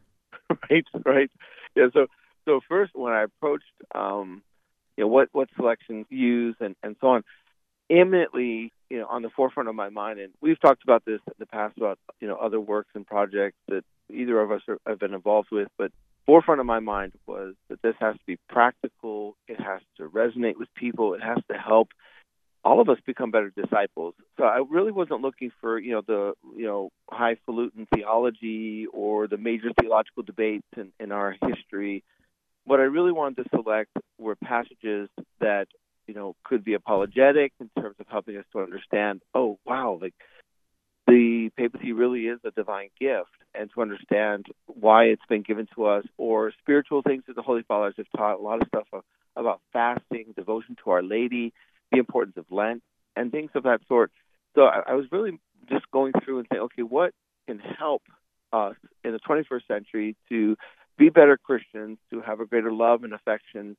right, 0.70 0.86
right. 1.06 1.32
Yeah. 1.76 1.88
So, 1.94 2.08
so 2.46 2.62
first, 2.68 2.92
when 2.96 3.14
I 3.14 3.24
approached, 3.24 3.64
um, 3.94 4.44
you 4.98 5.04
know, 5.04 5.08
what 5.08 5.30
what 5.32 5.50
selections 5.56 6.06
use 6.10 6.56
and 6.60 6.76
and 6.84 6.96
so 7.02 7.08
on, 7.08 7.24
imminently, 7.90 8.72
you 8.90 9.00
know, 9.00 9.08
on 9.08 9.22
the 9.22 9.30
forefront 9.30 9.70
of 9.70 9.76
my 9.76 9.90
mind, 9.90 10.20
and 10.20 10.34
we've 10.42 10.60
talked 10.60 10.84
about 10.84 11.04
this 11.06 11.20
in 11.28 11.34
the 11.40 11.46
past 11.46 11.78
about 11.78 12.00
you 12.20 12.28
know 12.28 12.36
other 12.36 12.60
works 12.60 12.90
and 12.96 13.06
projects 13.06 13.58
that 13.68 13.84
either 14.12 14.40
of 14.40 14.52
us 14.52 14.62
are, 14.68 14.78
have 14.86 15.00
been 15.00 15.14
involved 15.14 15.50
with, 15.52 15.68
but 15.78 15.92
forefront 16.26 16.60
of 16.60 16.66
my 16.66 16.80
mind 16.80 17.14
was 17.28 17.54
that 17.70 17.82
this 17.82 17.96
has 18.00 18.16
to 18.16 18.26
be 18.26 18.38
practical. 18.50 19.36
It 19.48 19.60
has 19.60 19.82
to 19.98 20.04
resonate 20.10 20.58
with 20.58 20.70
people. 20.76 21.14
It 21.14 21.22
has 21.22 21.38
to 21.52 21.58
help 21.58 21.90
all 22.66 22.82
of 22.82 22.90
us 22.90 22.98
become 23.06 23.30
better 23.30 23.52
disciples. 23.56 24.16
So 24.38 24.44
I 24.44 24.64
really 24.68 24.92
wasn't 24.92 25.22
looking 25.22 25.52
for 25.62 25.78
you 25.78 25.92
know 25.92 26.02
the 26.06 26.34
you 26.58 26.66
know 26.66 26.90
highfalutin 27.10 27.88
theology 27.94 28.88
or 28.92 29.28
the 29.28 29.38
major 29.38 29.70
theological 29.80 30.24
debates 30.24 30.68
in, 30.76 30.92
in 31.00 31.12
our 31.12 31.36
history. 31.48 32.04
What 32.66 32.80
I 32.80 32.84
really 32.84 33.12
wanted 33.12 33.44
to 33.44 33.50
select 33.56 33.92
were 34.18 34.36
passages 34.36 35.10
that 35.40 35.68
you 36.08 36.16
know 36.16 36.36
could 36.44 36.66
be 36.66 36.74
apologetic 36.74 37.54
in 37.60 37.70
terms 37.80 37.96
of 38.00 38.08
helping 38.10 38.36
us 38.38 38.46
to 38.54 38.60
understand. 38.60 39.22
Oh 39.36 39.60
wow, 39.64 40.00
like 40.02 40.16
the 41.06 41.52
papacy 41.56 41.92
really 41.92 42.22
is 42.22 42.40
a 42.44 42.50
divine 42.50 42.90
gift, 43.00 43.30
and 43.54 43.70
to 43.76 43.82
understand 43.84 44.48
why 44.66 45.04
it's 45.06 45.26
been 45.30 45.44
given 45.44 45.68
to 45.76 45.86
us, 45.86 46.04
or 46.18 46.52
spiritual 46.64 47.04
things 47.04 47.24
that 47.28 47.36
the 47.36 47.44
Holy 47.44 47.62
Fathers 47.62 47.94
have 47.98 48.08
taught. 48.18 48.40
A 48.40 48.42
lot 48.42 48.60
of 48.60 48.68
stuff 48.70 48.88
about 49.36 49.62
fasting, 49.72 50.34
devotion 50.36 50.76
to 50.84 50.90
Our 50.90 51.04
Lady 51.04 51.54
the 51.92 52.00
importance 52.00 52.38
of 52.38 52.46
Lent, 52.50 52.82
and 53.16 53.32
things 53.32 53.52
of 53.56 53.64
that 53.64 53.82
sort. 53.88 54.12
So 54.56 54.64
I, 54.64 54.82
I 54.88 54.94
was 54.94 55.06
really 55.12 55.40
just 55.70 55.90
going 55.92 56.14
through 56.24 56.40
and 56.40 56.48
saying, 56.52 56.64
okay, 56.64 56.84
what 56.84 57.14
can 57.48 57.60
help 57.60 58.04
us 58.54 58.76
in 59.04 59.12
the 59.12 59.20
21st 59.20 59.68
century 59.68 60.16
to 60.30 60.56
be 60.98 61.10
better 61.10 61.38
Christians, 61.38 61.98
to 62.12 62.22
have 62.22 62.40
a 62.40 62.46
greater 62.46 62.72
love 62.72 63.04
and 63.04 63.14
affection 63.14 63.76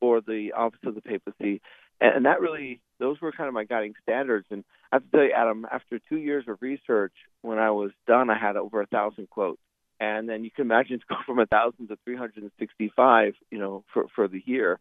for 0.00 0.20
the 0.20 0.52
office 0.56 0.80
of 0.84 0.94
the 0.94 1.00
papacy. 1.00 1.60
And, 2.00 2.16
and 2.16 2.26
that 2.26 2.40
really, 2.40 2.80
those 2.98 3.20
were 3.20 3.32
kind 3.32 3.48
of 3.48 3.54
my 3.54 3.64
guiding 3.64 3.94
standards. 4.02 4.46
And 4.50 4.64
I 4.92 4.96
have 4.96 5.04
to 5.04 5.10
tell 5.10 5.24
you, 5.24 5.32
Adam, 5.32 5.66
after 5.70 6.00
two 6.08 6.18
years 6.18 6.44
of 6.48 6.58
research, 6.60 7.12
when 7.42 7.58
I 7.58 7.70
was 7.70 7.92
done, 8.06 8.30
I 8.30 8.38
had 8.38 8.56
over 8.56 8.82
a 8.82 8.86
thousand 8.86 9.30
quotes. 9.30 9.60
And 9.98 10.28
then 10.28 10.44
you 10.44 10.50
can 10.50 10.66
imagine 10.66 10.98
to 11.00 11.06
go 11.08 11.16
from 11.24 11.38
a 11.38 11.46
thousand 11.46 11.88
to 11.88 11.96
365, 12.04 13.34
you 13.50 13.58
know, 13.58 13.84
for, 13.92 14.06
for 14.14 14.28
the 14.28 14.42
year 14.44 14.80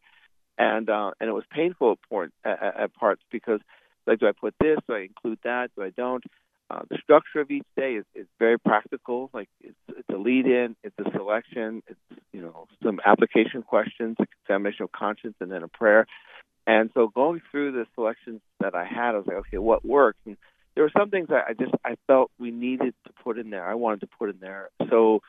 and 0.58 0.90
uh, 0.90 1.12
and 1.20 1.30
it 1.30 1.34
was 1.34 1.44
painful 1.52 1.94
at, 1.94 2.10
point, 2.10 2.34
at, 2.44 2.62
at 2.62 2.94
parts 2.94 3.22
because 3.32 3.60
like 4.08 4.20
do 4.20 4.28
I 4.28 4.32
put 4.32 4.54
this? 4.60 4.78
Do 4.88 4.96
I 4.96 5.02
include 5.02 5.40
that? 5.44 5.72
Do 5.76 5.84
I 5.84 5.90
don't? 5.90 6.24
Uh, 6.70 6.82
the 6.90 6.98
structure 7.04 7.42
of 7.42 7.52
each 7.52 7.66
day 7.78 7.94
is, 7.94 8.06
is 8.16 8.26
very 8.40 8.58
practical. 8.58 9.30
Like 9.34 9.50
it's, 9.62 9.78
it's 9.90 10.10
a 10.10 10.18
lead-in, 10.18 10.76
it's 10.84 10.96
a 10.98 11.12
selection, 11.12 11.84
it's 11.88 12.00
you 12.34 12.42
know 12.42 12.68
some 12.84 13.00
application 13.06 13.62
questions, 13.62 14.18
examination 14.44 14.84
of 14.84 14.92
conscience, 14.92 15.36
and 15.40 15.52
then 15.52 15.64
a 15.64 15.68
prayer. 15.68 16.08
And 16.68 16.90
so 16.96 17.08
going 17.08 17.42
through 17.52 17.74
the 17.74 17.86
selections 17.94 18.42
that 18.60 18.74
I 18.74 18.86
had, 18.86 19.14
I 19.14 19.18
was 19.18 19.28
like, 19.28 19.38
okay, 19.38 19.60
what 19.60 19.86
works? 19.86 20.18
And 20.26 20.38
there 20.74 20.84
were 20.84 20.92
some 20.98 21.12
things 21.12 21.28
that 21.30 21.46
I 21.48 21.54
just 21.54 21.74
I 21.84 21.96
felt 22.08 22.32
we 22.40 22.52
needed 22.52 22.94
to 23.06 23.14
put 23.24 23.38
in 23.38 23.52
there. 23.52 23.66
I 23.66 23.76
wanted 23.76 24.02
to 24.02 24.08
put 24.18 24.30
in 24.30 24.40
there. 24.40 24.70
So 24.90 25.22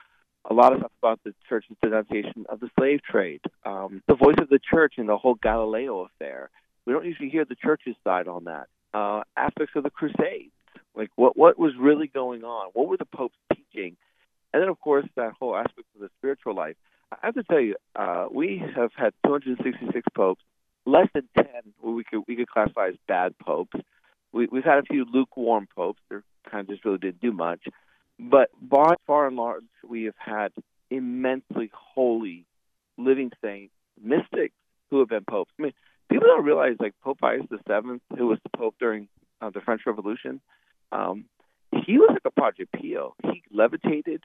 a 0.48 0.54
lot 0.54 0.72
of 0.72 0.78
stuff 0.78 0.92
about 1.02 1.20
the 1.24 1.34
church's 1.48 1.76
denunciation 1.82 2.46
of 2.48 2.60
the 2.60 2.70
slave 2.78 3.00
trade, 3.02 3.40
um, 3.64 4.02
the 4.06 4.14
voice 4.14 4.36
of 4.40 4.48
the 4.48 4.58
church 4.58 4.94
in 4.96 5.06
the 5.06 5.16
whole 5.16 5.34
Galileo 5.34 6.04
affair. 6.06 6.50
We 6.84 6.92
don't 6.92 7.04
usually 7.04 7.30
hear 7.30 7.44
the 7.44 7.56
church's 7.56 7.96
side 8.04 8.28
on 8.28 8.44
that. 8.44 8.68
Uh, 8.94 9.22
aspects 9.36 9.74
of 9.74 9.82
the 9.82 9.90
Crusades, 9.90 10.52
like 10.94 11.10
what 11.16 11.36
what 11.36 11.58
was 11.58 11.72
really 11.78 12.06
going 12.06 12.44
on, 12.44 12.70
what 12.72 12.88
were 12.88 12.96
the 12.96 13.04
popes 13.04 13.36
teaching, 13.52 13.96
and 14.52 14.62
then 14.62 14.68
of 14.68 14.80
course 14.80 15.04
that 15.16 15.32
whole 15.38 15.56
aspect 15.56 15.88
of 15.94 16.00
the 16.00 16.08
spiritual 16.18 16.54
life. 16.54 16.76
I 17.12 17.18
have 17.22 17.34
to 17.34 17.42
tell 17.44 17.60
you, 17.60 17.76
uh, 17.94 18.26
we 18.30 18.62
have 18.74 18.90
had 18.96 19.12
266 19.24 20.06
popes, 20.14 20.42
less 20.86 21.08
than 21.14 21.28
10 21.36 21.46
we 21.82 22.04
could 22.04 22.22
we 22.26 22.36
could 22.36 22.48
classify 22.48 22.88
as 22.88 22.94
bad 23.06 23.36
popes. 23.38 23.76
We, 24.32 24.48
we've 24.50 24.64
had 24.64 24.78
a 24.78 24.82
few 24.82 25.04
lukewarm 25.12 25.68
popes; 25.74 26.00
they're 26.08 26.24
kind 26.50 26.60
of 26.60 26.68
just 26.68 26.84
really 26.84 26.98
didn't 26.98 27.20
do 27.20 27.32
much. 27.32 27.60
But 28.18 28.50
by 28.61 28.94
far 29.06 29.26
and 29.26 29.37
large, 29.37 29.64
we 29.87 30.04
have 30.04 30.14
had 30.18 30.52
immensely 30.90 31.70
holy, 31.73 32.46
living 32.96 33.30
saints, 33.42 33.75
mystics 34.02 34.54
who 34.90 35.00
have 35.00 35.08
been 35.08 35.25
popes. 35.28 35.52
I 35.58 35.62
mean, 35.62 35.73
people 36.11 36.26
don't 36.26 36.44
realize 36.44 36.76
like 36.80 36.94
Pope 37.02 37.18
Pius 37.20 37.46
VII, 37.50 38.00
who 38.16 38.26
was 38.26 38.38
the 38.42 38.56
pope 38.56 38.76
during 38.78 39.08
uh, 39.40 39.50
the 39.50 39.61
French 39.61 39.82
Revolution, 39.87 40.40
um, 40.92 41.26
he 41.85 41.99
was 41.99 42.11
like 42.11 42.23
a 42.25 42.40
Padre 42.40 42.66
Pio. 42.75 43.14
He 43.23 43.42
levitated. 43.50 44.23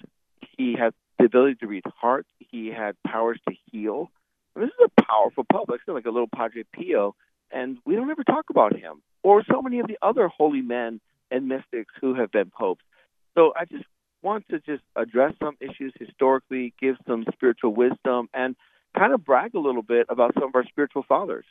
He 0.57 0.75
had 0.77 0.93
the 1.19 1.25
ability 1.25 1.55
to 1.55 1.67
read 1.67 1.83
hearts. 1.99 2.29
He 2.39 2.67
had 2.67 2.95
powers 3.05 3.39
to 3.47 3.55
heal. 3.71 4.11
Mean, 4.55 4.65
this 4.65 4.73
is 4.79 4.91
a 4.97 5.01
powerful 5.01 5.45
pope. 5.51 5.69
Like, 5.69 5.81
like 5.87 6.05
a 6.05 6.11
little 6.11 6.29
Padre 6.33 6.63
Pio, 6.73 7.15
and 7.51 7.77
we 7.85 7.95
don't 7.95 8.09
ever 8.09 8.23
talk 8.23 8.45
about 8.49 8.75
him 8.75 9.01
or 9.23 9.43
so 9.49 9.61
many 9.61 9.79
of 9.79 9.87
the 9.87 9.97
other 10.01 10.27
holy 10.27 10.61
men 10.61 10.99
and 11.29 11.47
mystics 11.47 11.93
who 11.99 12.15
have 12.15 12.31
been 12.31 12.51
popes. 12.51 12.83
So 13.37 13.53
I 13.57 13.65
just 13.65 13.85
want 14.21 14.47
to 14.49 14.59
just 14.59 14.83
address 14.95 15.33
some 15.41 15.55
issues 15.59 15.93
historically, 15.99 16.73
give 16.79 16.95
some 17.07 17.25
spiritual 17.33 17.73
wisdom, 17.73 18.29
and 18.33 18.55
kind 18.97 19.13
of 19.13 19.23
brag 19.23 19.55
a 19.55 19.59
little 19.59 19.81
bit 19.81 20.07
about 20.09 20.33
some 20.35 20.43
of 20.43 20.55
our 20.55 20.65
spiritual 20.65 21.03
fathers. 21.07 21.45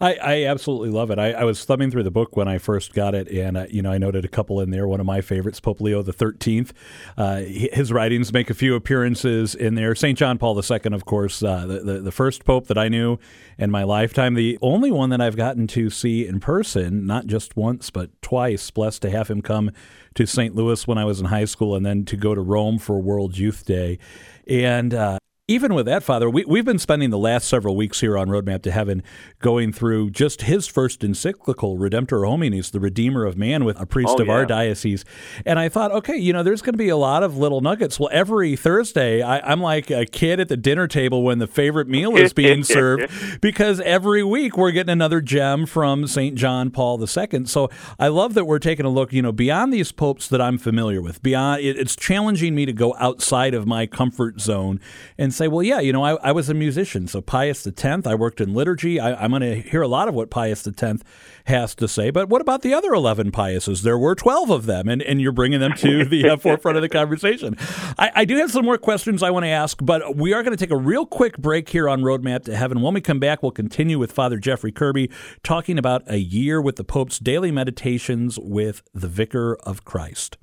I, 0.00 0.14
I 0.14 0.44
absolutely 0.44 0.90
love 0.90 1.10
it. 1.10 1.18
I, 1.18 1.32
I, 1.32 1.44
was 1.44 1.64
thumbing 1.64 1.90
through 1.90 2.02
the 2.02 2.10
book 2.10 2.36
when 2.36 2.48
I 2.48 2.58
first 2.58 2.92
got 2.92 3.14
it, 3.14 3.28
and 3.28 3.56
uh, 3.56 3.66
you 3.70 3.82
know 3.82 3.90
I 3.90 3.98
noted 3.98 4.24
a 4.24 4.28
couple 4.28 4.60
in 4.60 4.70
there. 4.70 4.86
One 4.86 5.00
of 5.00 5.06
my 5.06 5.20
favorites, 5.20 5.60
Pope 5.60 5.80
Leo 5.80 6.02
the 6.02 6.12
Thirteenth. 6.12 6.72
Uh, 7.16 7.38
his 7.38 7.92
writings 7.92 8.32
make 8.32 8.50
a 8.50 8.54
few 8.54 8.74
appearances 8.74 9.54
in 9.54 9.74
there. 9.74 9.94
Saint 9.94 10.18
John 10.18 10.38
Paul 10.38 10.60
II, 10.60 10.92
of 10.92 11.04
course, 11.04 11.42
uh, 11.42 11.66
the, 11.66 11.80
the, 11.80 12.00
the 12.00 12.12
first 12.12 12.44
pope 12.44 12.66
that 12.66 12.78
I 12.78 12.88
knew 12.88 13.18
in 13.58 13.70
my 13.70 13.84
lifetime. 13.84 14.34
The 14.34 14.58
only 14.60 14.90
one 14.90 15.10
that 15.10 15.20
I've 15.20 15.36
gotten 15.36 15.66
to 15.68 15.88
see 15.88 16.26
in 16.26 16.40
person, 16.40 17.06
not 17.06 17.26
just 17.26 17.56
once 17.56 17.90
but 17.90 18.10
twice. 18.20 18.70
Blessed 18.70 19.02
to 19.02 19.10
have 19.10 19.28
him 19.28 19.40
come 19.40 19.70
to 20.14 20.26
St. 20.26 20.54
Louis 20.54 20.86
when 20.86 20.98
I 20.98 21.04
was 21.04 21.20
in 21.20 21.26
high 21.26 21.44
school, 21.46 21.74
and 21.74 21.86
then 21.86 22.04
to 22.06 22.16
go 22.16 22.34
to 22.34 22.40
Rome 22.40 22.78
for 22.78 23.00
World 23.00 23.38
Youth 23.38 23.64
Day. 23.64 23.98
And 24.46 24.92
uh, 24.92 25.18
even 25.48 25.74
with 25.74 25.86
that, 25.86 26.02
Father, 26.02 26.28
we, 26.28 26.44
we've 26.44 26.64
been 26.64 26.80
spending 26.80 27.10
the 27.10 27.18
last 27.18 27.46
several 27.46 27.76
weeks 27.76 28.00
here 28.00 28.18
on 28.18 28.26
Roadmap 28.26 28.62
to 28.62 28.72
Heaven 28.72 29.04
going 29.38 29.72
through 29.72 30.10
just 30.10 30.42
his 30.42 30.66
first 30.66 31.04
encyclical, 31.04 31.78
Redemptor 31.78 32.26
Hominis, 32.26 32.72
the 32.72 32.80
Redeemer 32.80 33.24
of 33.24 33.36
Man, 33.36 33.64
with 33.64 33.80
a 33.80 33.86
priest 33.86 34.16
oh, 34.18 34.22
of 34.22 34.26
yeah. 34.26 34.32
our 34.32 34.44
diocese. 34.44 35.04
And 35.44 35.60
I 35.60 35.68
thought, 35.68 35.92
okay, 35.92 36.16
you 36.16 36.32
know, 36.32 36.42
there's 36.42 36.62
going 36.62 36.72
to 36.72 36.78
be 36.78 36.88
a 36.88 36.96
lot 36.96 37.22
of 37.22 37.36
little 37.36 37.60
nuggets. 37.60 38.00
Well, 38.00 38.08
every 38.10 38.56
Thursday, 38.56 39.22
I, 39.22 39.52
am 39.52 39.60
like 39.60 39.88
a 39.88 40.04
kid 40.04 40.40
at 40.40 40.48
the 40.48 40.56
dinner 40.56 40.88
table 40.88 41.22
when 41.22 41.38
the 41.38 41.46
favorite 41.46 41.86
meal 41.86 42.16
is 42.16 42.32
being 42.32 42.64
served 42.64 43.40
because 43.40 43.78
every 43.82 44.24
week 44.24 44.56
we're 44.56 44.72
getting 44.72 44.90
another 44.90 45.20
gem 45.20 45.64
from 45.64 46.08
St. 46.08 46.34
John 46.34 46.72
Paul 46.72 47.00
II. 47.00 47.44
So 47.44 47.70
I 48.00 48.08
love 48.08 48.34
that 48.34 48.46
we're 48.46 48.58
taking 48.58 48.84
a 48.84 48.90
look, 48.90 49.12
you 49.12 49.22
know, 49.22 49.30
beyond 49.30 49.72
these 49.72 49.92
popes 49.92 50.26
that 50.26 50.40
I'm 50.40 50.58
familiar 50.58 51.00
with, 51.00 51.22
beyond 51.22 51.62
it, 51.62 51.78
it's 51.78 51.94
challenging 51.94 52.56
me 52.56 52.66
to 52.66 52.72
go 52.72 52.96
outside 52.98 53.54
of 53.54 53.64
my 53.64 53.86
comfort 53.86 54.40
zone 54.40 54.80
and 55.16 55.35
say, 55.36 55.48
well, 55.48 55.62
yeah, 55.62 55.80
you 55.80 55.92
know, 55.92 56.02
I, 56.02 56.14
I 56.16 56.32
was 56.32 56.48
a 56.48 56.54
musician. 56.54 57.06
So 57.06 57.20
Pius 57.20 57.66
X, 57.66 57.84
I 58.06 58.14
worked 58.14 58.40
in 58.40 58.54
liturgy. 58.54 58.98
I, 58.98 59.24
am 59.24 59.30
going 59.30 59.42
to 59.42 59.56
hear 59.60 59.82
a 59.82 59.88
lot 59.88 60.08
of 60.08 60.14
what 60.14 60.30
Pius 60.30 60.66
X 60.66 61.02
has 61.44 61.74
to 61.76 61.86
say. 61.86 62.10
But 62.10 62.28
what 62.28 62.40
about 62.40 62.62
the 62.62 62.74
other 62.74 62.92
11 62.92 63.30
Piuses? 63.30 63.82
There 63.82 63.98
were 63.98 64.14
12 64.14 64.50
of 64.50 64.66
them, 64.66 64.88
and, 64.88 65.02
and 65.02 65.20
you're 65.20 65.32
bringing 65.32 65.60
them 65.60 65.74
to 65.74 66.04
the 66.06 66.30
uh, 66.30 66.36
forefront 66.36 66.76
of 66.76 66.82
the 66.82 66.88
conversation. 66.88 67.56
I, 67.98 68.10
I 68.14 68.24
do 68.24 68.36
have 68.38 68.50
some 68.50 68.64
more 68.64 68.78
questions 68.78 69.22
I 69.22 69.30
want 69.30 69.44
to 69.44 69.50
ask, 69.50 69.78
but 69.82 70.16
we 70.16 70.32
are 70.32 70.42
going 70.42 70.56
to 70.56 70.62
take 70.62 70.72
a 70.72 70.76
real 70.76 71.06
quick 71.06 71.38
break 71.38 71.68
here 71.68 71.88
on 71.88 72.02
Roadmap 72.02 72.44
to 72.44 72.56
Heaven. 72.56 72.80
When 72.80 72.94
we 72.94 73.00
come 73.00 73.20
back, 73.20 73.42
we'll 73.42 73.52
continue 73.52 73.98
with 73.98 74.12
Father 74.12 74.38
Jeffrey 74.38 74.72
Kirby 74.72 75.10
talking 75.42 75.78
about 75.78 76.02
a 76.06 76.18
year 76.18 76.60
with 76.60 76.76
the 76.76 76.84
Pope's 76.84 77.18
daily 77.18 77.50
meditations 77.50 78.38
with 78.38 78.82
the 78.94 79.08
Vicar 79.08 79.56
of 79.56 79.84
Christ. 79.84 80.38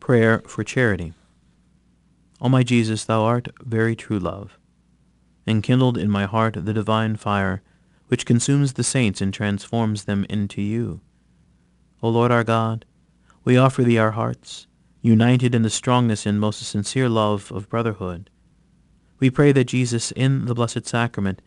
Prayer 0.00 0.42
for 0.46 0.62
Charity. 0.62 1.14
O 2.40 2.48
my 2.48 2.62
Jesus, 2.62 3.04
thou 3.04 3.22
art 3.22 3.48
very 3.62 3.94
true 3.94 4.18
love. 4.18 4.58
Enkindled 5.46 5.96
in 5.96 6.10
my 6.10 6.24
heart 6.24 6.56
the 6.64 6.72
divine 6.72 7.16
fire, 7.16 7.62
which 8.08 8.26
consumes 8.26 8.74
the 8.74 8.84
saints 8.84 9.20
and 9.20 9.32
transforms 9.32 10.04
them 10.04 10.26
into 10.28 10.60
you. 10.60 11.00
O 12.02 12.08
Lord 12.08 12.30
our 12.30 12.44
God, 12.44 12.84
we 13.44 13.56
offer 13.56 13.82
thee 13.82 13.98
our 13.98 14.12
hearts, 14.12 14.66
united 15.00 15.54
in 15.54 15.62
the 15.62 15.70
strongness 15.70 16.26
and 16.26 16.40
most 16.40 16.62
sincere 16.62 17.08
love 17.08 17.52
of 17.52 17.68
brotherhood. 17.68 18.30
We 19.18 19.30
pray 19.30 19.52
that 19.52 19.64
Jesus 19.64 20.10
in 20.12 20.46
the 20.46 20.54
Blessed 20.54 20.86
Sacrament 20.86 21.40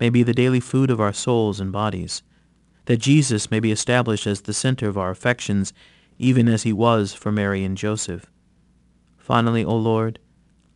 may 0.00 0.10
be 0.10 0.22
the 0.22 0.34
daily 0.34 0.60
food 0.60 0.90
of 0.90 1.00
our 1.00 1.12
souls 1.12 1.60
and 1.60 1.70
bodies, 1.70 2.22
that 2.86 2.96
Jesus 2.98 3.50
may 3.50 3.60
be 3.60 3.70
established 3.70 4.26
as 4.26 4.42
the 4.42 4.52
center 4.52 4.88
of 4.88 4.98
our 4.98 5.10
affections, 5.10 5.72
even 6.18 6.48
as 6.48 6.64
he 6.64 6.72
was 6.72 7.14
for 7.14 7.30
Mary 7.30 7.64
and 7.64 7.76
Joseph. 7.76 8.30
Finally, 9.18 9.64
O 9.64 9.76
Lord, 9.76 10.18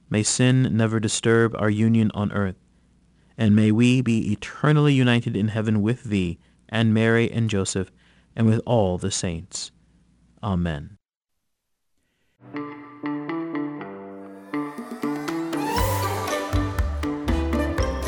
May 0.09 0.23
sin 0.23 0.77
never 0.77 1.01
disturb 1.01 1.55
our 1.57 1.71
union 1.71 2.11
on 2.15 2.33
earth, 2.33 2.57
and 3.37 3.57
may 3.57 3.73
we 3.73 4.01
be 4.01 4.33
eternally 4.33 4.95
united 4.95 5.37
in 5.37 5.49
heaven 5.49 5.83
with 5.83 6.05
Thee, 6.05 6.39
and 6.69 6.95
Mary 6.95 7.31
and 7.31 7.51
Joseph, 7.51 7.91
and 8.35 8.47
with 8.47 8.61
all 8.67 8.99
the 8.99 9.11
saints. 9.11 9.73
Amen. 10.43 10.99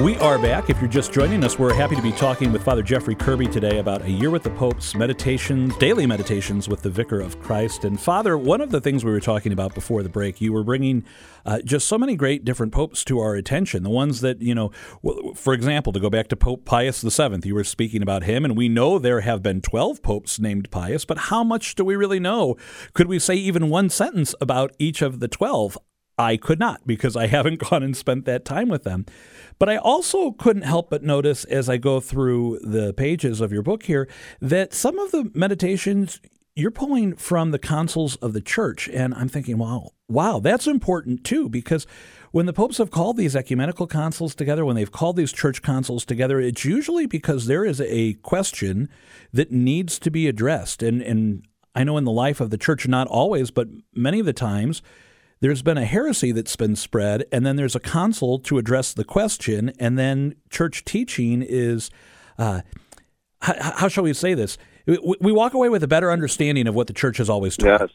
We 0.01 0.17
are 0.19 0.39
back. 0.39 0.71
If 0.71 0.81
you're 0.81 0.89
just 0.89 1.13
joining 1.13 1.43
us, 1.43 1.59
we're 1.59 1.75
happy 1.75 1.97
to 1.97 2.03
be 2.03 2.13
talking 2.13 2.53
with 2.53 2.63
Father 2.63 2.85
Jeffrey 2.85 3.17
Kirby 3.17 3.49
today 3.49 3.81
about 3.81 4.03
a 4.03 4.09
year 4.09 4.31
with 4.31 4.45
the 4.45 4.51
Pope's 4.51 4.95
meditations, 4.95 5.77
daily 5.79 6.07
meditations 6.07 6.69
with 6.69 6.83
the 6.83 6.89
Vicar 6.89 7.21
of 7.21 7.41
Christ. 7.41 7.85
And 7.85 8.01
Father, 8.01 8.39
one 8.39 8.61
of 8.61 8.71
the 8.71 8.81
things 8.81 9.05
we 9.05 9.11
were 9.11 9.19
talking 9.19 9.53
about 9.53 9.75
before 9.75 10.05
the 10.05 10.09
break, 10.09 10.41
you 10.41 10.53
were 10.53 10.63
bringing 10.63 11.05
uh, 11.45 11.63
just 11.65 11.89
so 11.89 11.99
many 11.99 12.15
great 12.15 12.45
different 12.45 12.73
popes 12.73 13.03
to 13.07 13.19
our 13.19 13.35
attention. 13.35 13.83
The 13.83 13.91
ones 13.91 14.21
that, 14.21 14.41
you 14.41 14.55
know, 14.55 14.71
for 15.35 15.53
example, 15.53 15.93
to 15.93 15.99
go 15.99 16.09
back 16.09 16.29
to 16.29 16.37
Pope 16.37 16.65
Pius 16.65 17.03
VII, 17.03 17.41
you 17.43 17.57
were 17.57 17.65
speaking 17.65 18.01
about 18.01 18.23
him, 18.23 18.45
and 18.45 18.57
we 18.57 18.69
know 18.69 19.01
there 19.01 19.23
have 19.23 19.43
been 19.43 19.61
12 19.61 20.01
popes 20.01 20.39
named 20.39 20.71
Pius, 20.71 21.05
but 21.05 21.19
how 21.19 21.43
much 21.43 21.75
do 21.75 21.85
we 21.85 21.97
really 21.97 22.21
know? 22.21 22.55
Could 22.93 23.09
we 23.09 23.19
say 23.19 23.35
even 23.35 23.69
one 23.69 23.91
sentence 23.91 24.33
about 24.41 24.77
each 24.79 25.03
of 25.03 25.19
the 25.19 25.27
12? 25.27 25.77
I 26.19 26.37
could 26.37 26.59
not 26.59 26.87
because 26.87 27.17
I 27.17 27.27
haven't 27.37 27.61
gone 27.61 27.83
and 27.83 27.97
spent 27.97 28.25
that 28.27 28.45
time 28.45 28.69
with 28.69 28.85
them. 28.85 29.07
But 29.59 29.69
I 29.69 29.77
also 29.77 30.33
couldn't 30.33 30.63
help 30.63 30.91
but 30.91 31.03
notice 31.03 31.45
as 31.45 31.69
I 31.69 31.77
go 31.77 32.01
through 32.01 32.61
the 32.63 32.93
pages 32.93 33.41
of 33.41 33.53
your 33.53 33.63
book 33.63 33.85
here 33.85 34.09
that 34.41 34.75
some 34.75 34.99
of 34.99 35.11
the 35.11 35.31
meditations 35.35 36.21
you're 36.59 36.73
pulling 36.73 37.15
from 37.15 37.53
the 37.53 37.59
councils 37.59 38.17
of 38.17 38.33
the 38.33 38.41
church. 38.41 38.89
And 38.89 39.15
I'm 39.15 39.29
thinking, 39.29 39.59
wow, 39.59 39.91
wow, 40.09 40.41
that's 40.41 40.67
important 40.67 41.23
too, 41.23 41.49
because 41.49 41.87
when 42.33 42.47
the 42.47 42.53
popes 42.53 42.79
have 42.79 42.91
called 42.91 43.17
these 43.17 43.37
ecumenical 43.37 43.87
councils 43.87 44.35
together, 44.35 44.65
when 44.65 44.75
they've 44.75 44.91
called 44.91 45.15
these 45.15 45.31
church 45.31 45.63
councils 45.63 46.05
together, 46.05 46.41
it's 46.41 46.65
usually 46.65 47.07
because 47.07 47.47
there 47.47 47.65
is 47.65 47.81
a 47.81 48.15
question 48.15 48.89
that 49.33 49.53
needs 49.53 50.01
to 50.01 50.11
be 50.11 50.27
addressed. 50.27 50.83
And, 50.83 51.01
and 51.01 51.47
I 51.77 51.85
know 51.85 51.97
in 51.97 52.03
the 52.03 52.11
life 52.11 52.41
of 52.41 52.51
the 52.51 52.59
church, 52.59 52.89
not 52.89 53.07
always, 53.07 53.53
but 53.53 53.69
many 53.95 54.19
of 54.19 54.27
the 54.27 54.33
times, 54.33 54.83
there's 55.41 55.63
been 55.63 55.79
a 55.79 55.85
heresy 55.85 56.33
that's 56.33 56.57
been 56.57 56.77
spread, 56.77 57.25
and 57.31 57.47
then 57.47 57.57
there's 57.57 57.77
a 57.77 57.81
council 57.81 58.39
to 58.41 58.59
address 58.59 58.93
the 58.93 59.05
question, 59.05 59.73
and 59.79 59.99
then 59.99 60.35
church 60.51 60.85
teaching 60.85 61.43
is, 61.43 61.91
uh, 62.39 62.63
how, 63.41 63.55
how, 63.59 63.89
shall 63.89 64.05
we 64.05 64.13
say 64.13 64.35
this? 64.35 64.59
We, 64.87 64.99
we, 65.21 65.33
walk 65.33 65.55
away 65.55 65.69
with 65.69 65.83
a 65.83 65.89
better 65.89 66.11
understanding 66.11 66.67
of 66.67 66.75
what 66.75 66.87
the 66.87 66.93
church 66.93 67.19
has 67.19 67.29
always 67.29 67.57
taught. 67.57 67.81
Yes, 67.81 67.91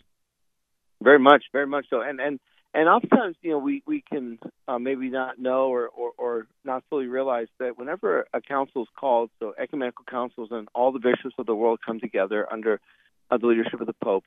very 1.02 1.20
much, 1.20 1.44
very 1.52 1.68
much 1.68 1.88
so, 1.90 2.02
and 2.02 2.20
and 2.20 2.40
and 2.74 2.88
oftentimes, 2.88 3.36
you 3.42 3.52
know, 3.52 3.60
we 3.60 3.84
we 3.86 4.02
can 4.02 4.40
uh, 4.68 4.80
maybe 4.80 5.10
not 5.10 5.38
know 5.38 5.68
or, 5.68 5.90
or 5.90 6.12
or 6.18 6.48
not 6.64 6.84
fully 6.90 7.08
realize 7.08 7.48
that 7.60 7.78
whenever 7.78 8.26
a 8.34 8.42
council 8.42 8.84
is 8.84 8.88
called, 8.98 9.30
so 9.40 9.54
ecumenical 9.60 10.06
councils 10.10 10.50
and 10.52 10.68
all 10.74 10.92
the 10.92 11.00
bishops 11.00 11.36
of 11.38 11.46
the 11.46 11.56
world 11.56 11.80
come 11.86 12.00
together 12.00 12.48
under 12.52 12.80
of 13.30 13.42
the 13.42 13.48
leadership 13.48 13.82
of 13.82 13.88
the 13.88 13.96
Pope. 14.04 14.24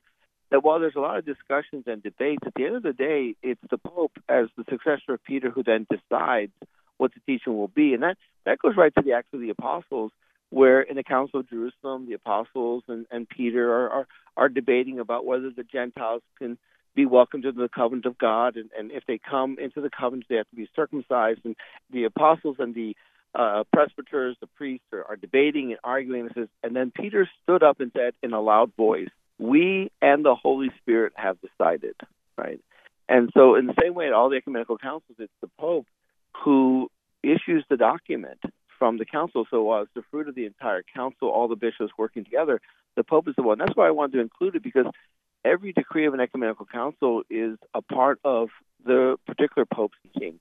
That 0.51 0.63
while 0.63 0.79
there's 0.79 0.95
a 0.95 1.01
lot 1.01 1.17
of 1.17 1.25
discussions 1.25 1.83
and 1.87 2.01
debates, 2.01 2.43
at 2.45 2.53
the 2.55 2.65
end 2.65 2.75
of 2.75 2.83
the 2.83 2.93
day, 2.93 3.35
it's 3.43 3.61
the 3.69 3.77
Pope 3.77 4.13
as 4.29 4.47
the 4.55 4.63
successor 4.69 5.13
of 5.13 5.23
Peter 5.23 5.49
who 5.49 5.63
then 5.63 5.85
decides 5.89 6.53
what 6.97 7.11
the 7.13 7.19
teaching 7.25 7.55
will 7.55 7.67
be, 7.67 7.93
and 7.93 8.03
that 8.03 8.17
that 8.45 8.59
goes 8.59 8.75
right 8.77 8.93
to 8.95 9.01
the 9.03 9.13
Acts 9.13 9.33
of 9.33 9.41
the 9.41 9.49
Apostles, 9.49 10.11
where 10.49 10.81
in 10.81 10.95
the 10.95 11.03
Council 11.03 11.41
of 11.41 11.49
Jerusalem, 11.49 12.07
the 12.07 12.13
apostles 12.13 12.83
and, 12.87 13.05
and 13.11 13.27
Peter 13.27 13.71
are, 13.71 13.89
are 13.89 14.07
are 14.37 14.49
debating 14.49 14.99
about 14.99 15.25
whether 15.25 15.49
the 15.49 15.63
Gentiles 15.63 16.21
can 16.39 16.57
be 16.95 17.05
welcomed 17.05 17.45
into 17.45 17.61
the 17.61 17.69
covenant 17.69 18.05
of 18.05 18.17
God, 18.17 18.55
and, 18.55 18.69
and 18.77 18.91
if 18.91 19.03
they 19.07 19.19
come 19.19 19.57
into 19.59 19.81
the 19.81 19.89
covenant, 19.89 20.25
they 20.29 20.35
have 20.35 20.49
to 20.49 20.55
be 20.55 20.69
circumcised. 20.75 21.41
And 21.43 21.55
the 21.91 22.05
apostles 22.05 22.55
and 22.59 22.73
the 22.73 22.95
uh, 23.35 23.63
presbyters, 23.71 24.35
the 24.41 24.47
priests, 24.47 24.87
are, 24.91 25.03
are 25.03 25.15
debating 25.15 25.71
and 25.71 25.79
arguing. 25.83 26.21
And, 26.21 26.31
says, 26.33 26.47
and 26.63 26.75
then 26.75 26.91
Peter 26.91 27.29
stood 27.43 27.61
up 27.61 27.79
and 27.79 27.91
said 27.95 28.13
in 28.23 28.33
a 28.33 28.41
loud 28.41 28.71
voice, 28.75 29.09
"We 29.39 29.91
and 30.01 30.23
the 30.25 30.35
Holy 30.35 30.69
Spirit 30.81 31.13
have 31.15 31.37
decided." 31.41 31.95
Right. 32.37 32.59
And 33.09 33.31
so, 33.33 33.55
in 33.55 33.67
the 33.67 33.75
same 33.81 33.93
way, 33.93 34.07
at 34.07 34.13
all 34.13 34.29
the 34.29 34.37
ecumenical 34.37 34.77
councils, 34.77 35.17
it's 35.19 35.31
the 35.41 35.49
Pope 35.59 35.87
who 36.43 36.89
issues 37.23 37.63
the 37.69 37.77
document 37.77 38.39
from 38.77 38.97
the 38.97 39.05
council. 39.05 39.45
So, 39.49 39.71
uh, 39.71 39.81
it's 39.83 39.93
the 39.95 40.03
fruit 40.11 40.27
of 40.27 40.35
the 40.35 40.45
entire 40.45 40.83
council, 40.83 41.29
all 41.29 41.47
the 41.47 41.55
bishops 41.55 41.91
working 41.97 42.23
together. 42.23 42.59
The 42.95 43.03
Pope 43.03 43.27
is 43.27 43.35
the 43.35 43.43
one. 43.43 43.59
That's 43.59 43.75
why 43.75 43.87
I 43.87 43.91
wanted 43.91 44.13
to 44.13 44.21
include 44.21 44.55
it 44.55 44.63
because 44.63 44.85
every 45.45 45.71
decree 45.71 46.05
of 46.05 46.13
an 46.13 46.19
ecumenical 46.19 46.65
council 46.65 47.23
is 47.29 47.57
a 47.73 47.81
part 47.81 48.19
of 48.23 48.49
the 48.85 49.17
particular 49.25 49.65
Pope's 49.65 49.97
teaching. 50.03 50.39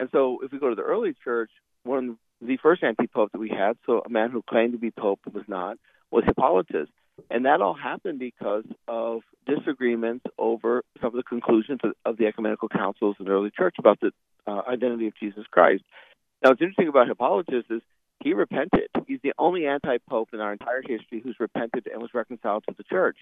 And 0.00 0.08
so, 0.10 0.40
if 0.42 0.50
we 0.50 0.58
go 0.58 0.70
to 0.70 0.74
the 0.74 0.82
early 0.82 1.14
church, 1.24 1.50
one 1.82 2.08
of 2.08 2.16
the 2.40 2.56
first 2.58 2.82
anti-pope 2.82 3.32
that 3.32 3.38
we 3.38 3.48
had, 3.48 3.76
so 3.84 4.02
a 4.04 4.08
man 4.08 4.30
who 4.30 4.42
claimed 4.42 4.72
to 4.72 4.78
be 4.78 4.90
pope 4.90 5.20
but 5.24 5.34
was 5.34 5.44
not, 5.48 5.76
was 6.10 6.24
Hippolytus. 6.24 6.88
And 7.30 7.44
that 7.44 7.60
all 7.60 7.74
happened 7.74 8.18
because 8.18 8.64
of 8.86 9.22
disagreements 9.46 10.24
over 10.38 10.84
some 11.00 11.08
of 11.08 11.14
the 11.14 11.22
conclusions 11.22 11.80
of, 11.82 11.92
of 12.04 12.16
the 12.16 12.26
ecumenical 12.26 12.68
councils 12.68 13.16
in 13.18 13.26
the 13.26 13.32
early 13.32 13.50
church 13.50 13.76
about 13.78 14.00
the 14.00 14.12
uh, 14.46 14.62
identity 14.68 15.06
of 15.06 15.14
Jesus 15.18 15.44
Christ. 15.50 15.84
Now, 16.42 16.50
what's 16.50 16.60
interesting 16.60 16.88
about 16.88 17.08
Hippolytus 17.08 17.64
is 17.70 17.82
he 18.22 18.34
repented. 18.34 18.88
He's 19.06 19.20
the 19.22 19.32
only 19.38 19.66
anti-pope 19.66 20.30
in 20.32 20.40
our 20.40 20.52
entire 20.52 20.82
history 20.82 21.20
who's 21.22 21.36
repented 21.38 21.86
and 21.92 22.00
was 22.00 22.14
reconciled 22.14 22.64
to 22.68 22.74
the 22.76 22.84
church, 22.84 23.18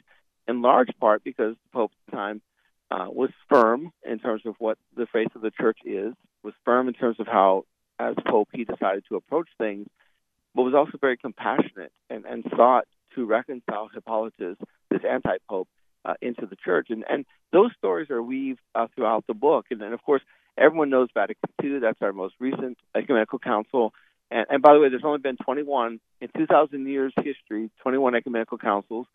in 0.48 0.62
large 0.62 0.90
part 1.00 1.24
because 1.24 1.54
the 1.54 1.72
pope 1.72 1.92
at 1.92 2.10
the 2.10 2.16
time 2.16 2.42
uh, 2.90 3.06
was 3.08 3.30
firm 3.48 3.92
in 4.04 4.18
terms 4.18 4.42
of 4.46 4.54
what 4.58 4.78
the 4.96 5.06
faith 5.12 5.34
of 5.34 5.42
the 5.42 5.50
church 5.50 5.78
is, 5.84 6.14
was 6.42 6.54
firm 6.64 6.88
in 6.88 6.94
terms 6.94 7.18
of 7.18 7.26
how 7.26 7.64
as 7.98 8.14
Pope, 8.26 8.48
he 8.52 8.64
decided 8.64 9.04
to 9.08 9.16
approach 9.16 9.48
things, 9.58 9.88
but 10.54 10.62
was 10.62 10.74
also 10.74 10.98
very 11.00 11.16
compassionate 11.16 11.92
and, 12.10 12.24
and 12.24 12.44
sought 12.56 12.86
to 13.16 13.26
reconcile 13.26 13.88
Hippolytus, 13.92 14.56
this 14.90 15.00
anti 15.08 15.36
Pope, 15.48 15.68
uh, 16.04 16.14
into 16.22 16.46
the 16.46 16.56
church. 16.56 16.88
And, 16.90 17.04
and 17.08 17.26
those 17.52 17.70
stories 17.78 18.10
are 18.10 18.22
weaved 18.22 18.60
uh, 18.74 18.86
throughout 18.94 19.26
the 19.26 19.34
book. 19.34 19.66
And 19.70 19.80
then, 19.80 19.92
of 19.92 20.02
course, 20.02 20.22
everyone 20.56 20.90
knows 20.90 21.08
Vatican 21.12 21.50
II. 21.62 21.80
That's 21.80 22.00
our 22.00 22.12
most 22.12 22.34
recent 22.38 22.78
ecumenical 22.94 23.38
council. 23.38 23.92
And, 24.30 24.46
and 24.48 24.62
by 24.62 24.74
the 24.74 24.80
way, 24.80 24.88
there's 24.88 25.04
only 25.04 25.18
been 25.18 25.36
21 25.36 26.00
in 26.20 26.28
2,000 26.36 26.86
years 26.86 27.12
history, 27.16 27.70
21 27.82 28.14
ecumenical 28.14 28.58
councils. 28.58 29.06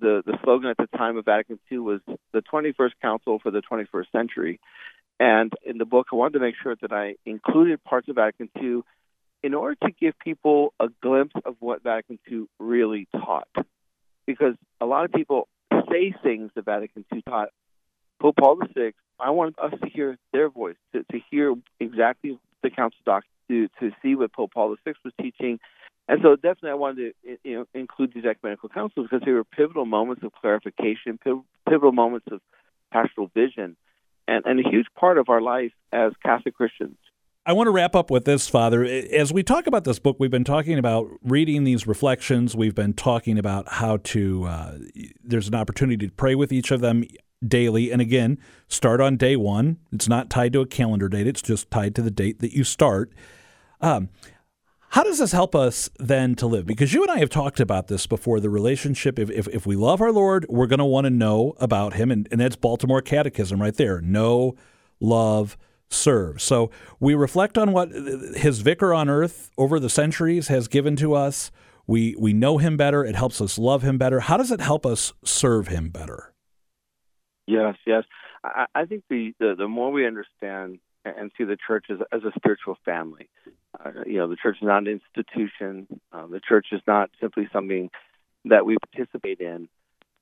The, 0.00 0.22
the 0.24 0.38
slogan 0.42 0.70
at 0.70 0.78
the 0.78 0.88
time 0.96 1.18
of 1.18 1.26
Vatican 1.26 1.58
II 1.70 1.78
was 1.78 2.00
the 2.32 2.42
21st 2.42 2.92
Council 3.02 3.38
for 3.38 3.50
the 3.50 3.60
21st 3.60 4.10
Century. 4.10 4.58
And 5.18 5.52
in 5.62 5.76
the 5.76 5.84
book, 5.84 6.06
I 6.10 6.16
wanted 6.16 6.38
to 6.38 6.40
make 6.40 6.54
sure 6.62 6.74
that 6.80 6.92
I 6.92 7.16
included 7.26 7.84
parts 7.84 8.08
of 8.08 8.16
Vatican 8.16 8.48
II 8.60 8.80
in 9.42 9.54
order 9.54 9.76
to 9.84 9.90
give 9.92 10.18
people 10.18 10.72
a 10.78 10.88
glimpse 11.02 11.34
of 11.44 11.56
what 11.60 11.82
Vatican 11.82 12.18
II 12.30 12.46
really 12.58 13.08
taught. 13.12 13.48
Because 14.26 14.54
a 14.80 14.86
lot 14.86 15.04
of 15.04 15.12
people 15.12 15.48
say 15.90 16.14
things 16.22 16.50
that 16.54 16.64
Vatican 16.64 17.04
II 17.12 17.22
taught. 17.22 17.48
Pope 18.20 18.36
Paul 18.36 18.60
VI, 18.74 18.92
I 19.18 19.30
want 19.30 19.58
us 19.58 19.72
to 19.82 19.88
hear 19.88 20.18
their 20.32 20.50
voice, 20.50 20.76
to, 20.92 21.04
to 21.10 21.20
hear 21.30 21.54
exactly 21.78 22.38
the 22.62 22.70
council 22.70 22.98
doc, 23.04 23.24
to, 23.48 23.68
to 23.80 23.90
see 24.02 24.14
what 24.14 24.32
Pope 24.32 24.52
Paul 24.52 24.76
VI 24.84 24.92
was 25.04 25.14
teaching. 25.20 25.58
And 26.06 26.20
so 26.22 26.36
definitely 26.36 26.70
I 26.70 26.74
wanted 26.74 27.14
to 27.24 27.38
you 27.44 27.58
know, 27.58 27.66
include 27.72 28.12
these 28.14 28.24
ecumenical 28.24 28.68
councils 28.68 29.08
because 29.10 29.24
they 29.24 29.32
were 29.32 29.44
pivotal 29.44 29.86
moments 29.86 30.22
of 30.22 30.32
clarification, 30.32 31.18
pivotal 31.66 31.92
moments 31.92 32.26
of 32.30 32.40
pastoral 32.92 33.30
vision 33.32 33.76
and, 34.28 34.44
and 34.44 34.60
a 34.60 34.68
huge 34.68 34.86
part 34.98 35.18
of 35.18 35.28
our 35.28 35.40
life 35.40 35.72
as 35.92 36.12
Catholic 36.22 36.54
Christians. 36.54 36.96
I 37.46 37.54
want 37.54 37.68
to 37.68 37.70
wrap 37.70 37.94
up 37.94 38.10
with 38.10 38.26
this, 38.26 38.48
Father. 38.48 38.84
As 38.84 39.32
we 39.32 39.42
talk 39.42 39.66
about 39.66 39.84
this 39.84 39.98
book, 39.98 40.16
we've 40.18 40.30
been 40.30 40.44
talking 40.44 40.78
about 40.78 41.08
reading 41.22 41.64
these 41.64 41.86
reflections. 41.86 42.54
We've 42.54 42.74
been 42.74 42.92
talking 42.92 43.38
about 43.38 43.66
how 43.66 43.96
to, 43.96 44.44
uh, 44.44 44.78
there's 45.24 45.48
an 45.48 45.54
opportunity 45.54 46.06
to 46.06 46.12
pray 46.12 46.34
with 46.34 46.52
each 46.52 46.70
of 46.70 46.82
them 46.82 47.02
daily. 47.46 47.90
And 47.90 48.02
again, 48.02 48.38
start 48.68 49.00
on 49.00 49.16
day 49.16 49.36
one. 49.36 49.78
It's 49.90 50.06
not 50.06 50.28
tied 50.28 50.52
to 50.52 50.60
a 50.60 50.66
calendar 50.66 51.08
date, 51.08 51.26
it's 51.26 51.40
just 51.40 51.70
tied 51.70 51.94
to 51.94 52.02
the 52.02 52.10
date 52.10 52.40
that 52.40 52.52
you 52.52 52.62
start. 52.62 53.10
Um, 53.80 54.10
how 54.90 55.02
does 55.02 55.18
this 55.18 55.32
help 55.32 55.54
us 55.54 55.88
then 55.98 56.34
to 56.34 56.46
live? 56.46 56.66
Because 56.66 56.92
you 56.92 57.00
and 57.02 57.10
I 57.10 57.20
have 57.20 57.30
talked 57.30 57.60
about 57.60 57.86
this 57.86 58.06
before 58.06 58.40
the 58.40 58.50
relationship. 58.50 59.18
If, 59.18 59.30
if, 59.30 59.48
if 59.48 59.64
we 59.64 59.76
love 59.76 60.02
our 60.02 60.12
Lord, 60.12 60.44
we're 60.50 60.66
going 60.66 60.80
to 60.80 60.84
want 60.84 61.06
to 61.06 61.10
know 61.10 61.54
about 61.58 61.94
him. 61.94 62.10
And, 62.10 62.28
and 62.30 62.40
that's 62.40 62.56
Baltimore 62.56 63.00
Catechism 63.00 63.62
right 63.62 63.74
there 63.74 64.02
know, 64.02 64.56
love, 64.98 65.56
serve. 65.90 66.40
So 66.40 66.70
we 66.98 67.14
reflect 67.14 67.58
on 67.58 67.72
what 67.72 67.90
his 67.90 68.60
vicar 68.60 68.94
on 68.94 69.08
earth 69.08 69.50
over 69.58 69.78
the 69.78 69.90
centuries 69.90 70.48
has 70.48 70.68
given 70.68 70.96
to 70.96 71.14
us. 71.14 71.50
We, 71.86 72.14
we 72.18 72.32
know 72.32 72.58
him 72.58 72.76
better. 72.76 73.04
It 73.04 73.16
helps 73.16 73.40
us 73.40 73.58
love 73.58 73.82
him 73.82 73.98
better. 73.98 74.20
How 74.20 74.36
does 74.36 74.50
it 74.50 74.60
help 74.60 74.86
us 74.86 75.12
serve 75.24 75.68
him 75.68 75.90
better? 75.90 76.32
Yes, 77.46 77.74
yes. 77.86 78.04
I, 78.44 78.66
I 78.74 78.84
think 78.84 79.04
the, 79.10 79.34
the, 79.40 79.54
the 79.58 79.68
more 79.68 79.90
we 79.90 80.06
understand 80.06 80.78
and 81.04 81.32
see 81.36 81.44
the 81.44 81.56
church 81.66 81.86
as, 81.90 81.98
as 82.12 82.22
a 82.24 82.32
spiritual 82.36 82.76
family. 82.84 83.28
Uh, 83.78 83.90
you 84.06 84.18
know, 84.18 84.28
the 84.28 84.36
church 84.36 84.56
is 84.60 84.66
not 84.66 84.86
an 84.86 85.00
institution. 85.16 85.86
Uh, 86.12 86.26
the 86.26 86.40
church 86.40 86.66
is 86.72 86.80
not 86.86 87.10
simply 87.20 87.48
something 87.52 87.90
that 88.44 88.64
we 88.64 88.76
participate 88.92 89.40
in, 89.40 89.68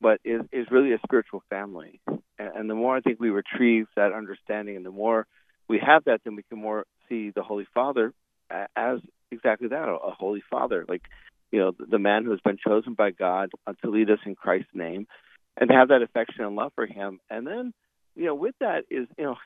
but 0.00 0.20
is, 0.24 0.42
is 0.52 0.66
really 0.70 0.92
a 0.92 0.98
spiritual 1.04 1.42
family. 1.50 2.00
And, 2.06 2.20
and 2.38 2.70
the 2.70 2.74
more 2.74 2.96
I 2.96 3.00
think 3.00 3.20
we 3.20 3.30
retrieve 3.30 3.86
that 3.96 4.12
understanding, 4.12 4.76
and 4.76 4.86
the 4.86 4.90
more 4.90 5.26
we 5.68 5.78
have 5.78 6.04
that, 6.04 6.20
then 6.24 6.36
we 6.36 6.42
can 6.42 6.60
more 6.60 6.84
see 7.08 7.30
the 7.30 7.42
Holy 7.42 7.66
Father 7.74 8.12
as 8.50 8.98
exactly 9.30 9.68
that, 9.68 9.88
a, 9.88 10.10
Holy 10.10 10.42
Father, 10.50 10.84
like 10.88 11.02
you 11.50 11.60
know, 11.60 11.72
the, 11.78 11.98
man 11.98 12.24
who 12.24 12.30
has 12.30 12.40
been 12.40 12.58
chosen 12.58 12.92
by 12.92 13.10
God 13.10 13.50
to 13.82 13.90
lead 13.90 14.10
us 14.10 14.18
in 14.26 14.34
Christ's 14.34 14.68
name, 14.74 15.06
and 15.56 15.70
have 15.70 15.88
that 15.88 16.02
affection 16.02 16.44
and 16.44 16.56
love 16.56 16.72
for 16.74 16.86
Him. 16.86 17.20
And 17.30 17.46
then, 17.46 17.72
you 18.14 18.26
know, 18.26 18.34
with 18.34 18.54
that 18.60 18.84
is 18.90 19.06
you 19.16 19.24
know 19.24 19.36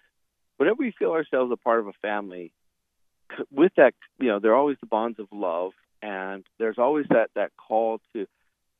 whenever 0.56 0.76
we 0.78 0.92
feel 0.98 1.12
ourselves 1.12 1.52
a 1.52 1.56
part 1.56 1.80
of 1.80 1.86
a 1.86 1.92
family, 2.00 2.52
with 3.50 3.72
that, 3.76 3.94
you 4.18 4.28
know, 4.28 4.38
there 4.38 4.52
are 4.52 4.56
always 4.56 4.78
the 4.80 4.86
bonds 4.86 5.18
of 5.18 5.26
love, 5.32 5.72
and 6.02 6.44
there's 6.58 6.78
always 6.78 7.06
that 7.10 7.30
that 7.34 7.52
call 7.56 8.00
to 8.14 8.26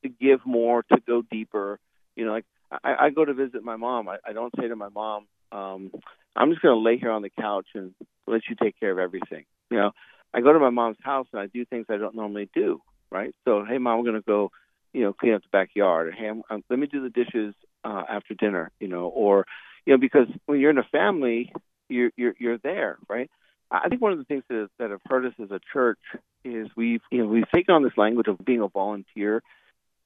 to 0.03 0.09
give 0.09 0.41
more, 0.45 0.83
to 0.85 0.99
go 1.07 1.23
deeper. 1.23 1.79
You 2.17 2.27
know, 2.27 2.33
like 2.33 2.47
I, 2.85 3.07
I 3.07 3.11
go 3.11 3.25
to 3.25 3.35
visit 3.35 3.63
my 3.63 3.77
mom. 3.77 4.09
I, 4.09 4.19
I 4.27 4.33
don't 4.33 4.55
say 4.61 4.69
to 4.69 4.77
my 4.77 4.89
mom, 4.89 5.27
um, 5.51 5.91
"I'm 6.37 6.51
just 6.51 6.63
going 6.63 6.75
to 6.75 6.81
lay 6.81 6.99
here 6.99 7.11
on 7.11 7.23
the 7.23 7.31
couch 7.31 7.67
and 7.75 7.95
let 8.27 8.43
you 8.49 8.57
take 8.61 8.79
care 8.79 8.91
of 8.91 8.99
everything." 8.99 9.45
You 9.71 9.79
know, 9.79 9.91
I 10.35 10.41
go 10.41 10.53
to 10.53 10.59
my 10.59 10.71
mom's 10.71 10.99
house 11.03 11.27
and 11.33 11.41
I 11.41 11.47
do 11.47 11.65
things 11.65 11.87
I 11.89 11.97
don't 11.97 12.15
normally 12.15 12.49
do. 12.55 12.81
Right? 13.11 13.35
So, 13.45 13.65
hey, 13.69 13.77
mom, 13.77 13.99
we're 13.99 14.11
going 14.11 14.23
to 14.23 14.27
go, 14.27 14.51
you 14.95 15.03
know, 15.03 15.13
clean 15.13 15.35
up 15.35 15.43
the 15.43 15.49
backyard. 15.53 16.09
Or, 16.09 16.13
hey, 16.13 16.29
I'm, 16.29 16.43
I'm, 16.49 16.65
let 16.71 16.79
me 16.79 16.87
do 16.87 17.03
the 17.03 17.11
dishes 17.11 17.55
uh, 17.85 18.05
after 18.09 18.35
dinner. 18.35 18.71
You 18.81 18.89
know, 18.89 19.07
or 19.07 19.47
you 19.87 19.93
know, 19.93 19.99
because 19.99 20.29
when 20.47 20.61
you're 20.61 20.71
in 20.71 20.79
a 20.79 20.85
family, 20.85 21.53
you're 21.89 22.11
you're 22.17 22.35
you're 22.39 22.59
there, 22.59 22.99
right? 23.09 23.31
I 23.71 23.89
think 23.89 24.03
one 24.03 24.13
of 24.13 24.19
the 24.19 24.25
things 24.25 24.45
that, 24.49 24.69
that 24.79 24.91
have 24.91 25.01
hurt 25.07 25.25
us 25.25 25.33
as 25.43 25.51
a 25.51 25.61
church 25.73 25.99
is 26.45 26.69
we've 26.77 27.01
you 27.11 27.19
know 27.19 27.27
we've 27.27 27.51
taken 27.55 27.75
on 27.75 27.83
this 27.83 27.97
language 27.97 28.29
of 28.29 28.45
being 28.45 28.61
a 28.61 28.69
volunteer, 28.69 29.43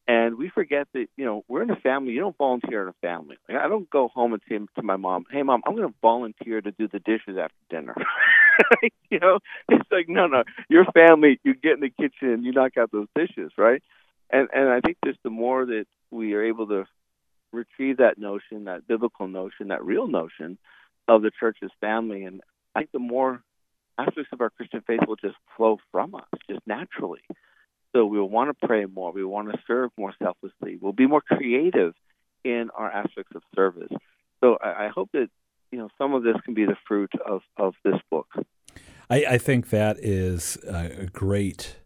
and 0.08 0.36
we 0.36 0.48
forget 0.48 0.86
that 0.94 1.06
you 1.16 1.24
know 1.24 1.44
we're 1.48 1.62
in 1.62 1.70
a 1.70 1.76
family. 1.76 2.12
You 2.12 2.20
don't 2.20 2.36
volunteer 2.36 2.82
in 2.82 2.88
a 2.88 2.94
family. 3.00 3.36
Like, 3.48 3.58
I 3.58 3.68
don't 3.68 3.88
go 3.90 4.08
home 4.08 4.32
and 4.32 4.42
say 4.48 4.58
to 4.58 4.82
my 4.82 4.96
mom, 4.96 5.24
"Hey, 5.30 5.42
mom, 5.42 5.62
I'm 5.66 5.74
going 5.74 5.88
to 5.88 5.94
volunteer 6.00 6.60
to 6.60 6.70
do 6.70 6.88
the 6.88 7.00
dishes 7.00 7.36
after 7.38 7.56
dinner." 7.70 7.94
you 9.10 9.18
know, 9.18 9.38
it's 9.68 9.90
like 9.90 10.08
no, 10.08 10.26
no, 10.26 10.44
your 10.68 10.84
family. 10.86 11.40
You 11.44 11.54
get 11.54 11.72
in 11.74 11.80
the 11.80 11.90
kitchen 11.90 12.30
and 12.30 12.44
you 12.44 12.52
knock 12.52 12.76
out 12.76 12.92
those 12.92 13.08
dishes, 13.14 13.52
right? 13.58 13.82
And 14.30 14.48
and 14.52 14.68
I 14.68 14.80
think 14.80 14.98
just 15.04 15.18
the 15.22 15.30
more 15.30 15.66
that 15.66 15.86
we 16.10 16.34
are 16.34 16.44
able 16.44 16.68
to 16.68 16.84
retrieve 17.52 17.98
that 17.98 18.18
notion, 18.18 18.64
that 18.64 18.86
biblical 18.86 19.28
notion, 19.28 19.68
that 19.68 19.84
real 19.84 20.06
notion, 20.06 20.58
of 21.08 21.22
the 21.22 21.30
church's 21.38 21.70
family. 21.80 22.24
And 22.24 22.42
I 22.74 22.80
think 22.80 22.92
the 22.92 22.98
more 22.98 23.42
aspects 23.98 24.30
of 24.32 24.40
our 24.40 24.50
Christian 24.50 24.82
faith 24.86 25.00
will 25.06 25.16
just 25.16 25.36
flow 25.56 25.78
from 25.90 26.14
us, 26.14 26.28
just 26.48 26.60
naturally. 26.66 27.22
So 27.96 28.04
we'll 28.04 28.28
want 28.28 28.50
to 28.50 28.66
pray 28.66 28.84
more. 28.84 29.10
We 29.10 29.24
want 29.24 29.50
to 29.50 29.58
serve 29.66 29.90
more 29.96 30.12
selflessly. 30.22 30.76
We'll 30.78 30.92
be 30.92 31.06
more 31.06 31.22
creative 31.22 31.94
in 32.44 32.68
our 32.76 32.90
aspects 32.90 33.34
of 33.34 33.40
service. 33.54 33.88
So 34.44 34.58
I, 34.62 34.84
I 34.84 34.88
hope 34.94 35.08
that 35.14 35.28
you 35.72 35.78
know 35.78 35.88
some 35.96 36.12
of 36.12 36.22
this 36.22 36.36
can 36.44 36.52
be 36.52 36.66
the 36.66 36.76
fruit 36.86 37.10
of, 37.26 37.40
of 37.56 37.72
this 37.84 37.98
book. 38.10 38.26
I, 39.08 39.24
I 39.24 39.38
think 39.38 39.70
that 39.70 39.96
is 39.98 40.58
a 40.68 41.06
great 41.06 41.76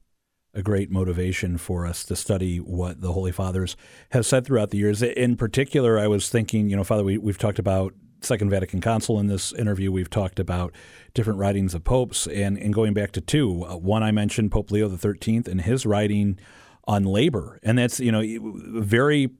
a 0.52 0.62
great 0.62 0.90
motivation 0.90 1.56
for 1.56 1.86
us 1.86 2.04
to 2.06 2.16
study 2.16 2.58
what 2.58 3.00
the 3.00 3.12
Holy 3.12 3.30
Fathers 3.30 3.76
have 4.10 4.26
said 4.26 4.44
throughout 4.44 4.70
the 4.70 4.78
years. 4.78 5.00
In 5.00 5.36
particular, 5.36 5.96
I 5.96 6.08
was 6.08 6.28
thinking, 6.28 6.68
you 6.68 6.74
know, 6.74 6.82
Father, 6.82 7.04
we, 7.04 7.18
we've 7.18 7.38
talked 7.38 7.60
about 7.60 7.94
Second 8.22 8.50
Vatican 8.50 8.80
Council 8.80 9.18
in 9.18 9.26
this 9.26 9.52
interview. 9.52 9.90
We've 9.92 10.10
talked 10.10 10.38
about 10.38 10.74
different 11.14 11.38
writings 11.38 11.74
of 11.74 11.84
popes, 11.84 12.26
and, 12.26 12.58
and 12.58 12.72
going 12.72 12.94
back 12.94 13.12
to 13.12 13.20
two. 13.20 13.64
Uh, 13.64 13.76
one 13.76 14.02
I 14.02 14.10
mentioned, 14.10 14.52
Pope 14.52 14.70
Leo 14.70 14.88
XIII, 14.88 15.42
and 15.46 15.60
his 15.62 15.86
writing 15.86 16.38
on 16.84 17.04
labor, 17.04 17.58
and 17.62 17.78
that's 17.78 18.00
you 18.00 18.12
know 18.12 18.22
very 18.80 19.30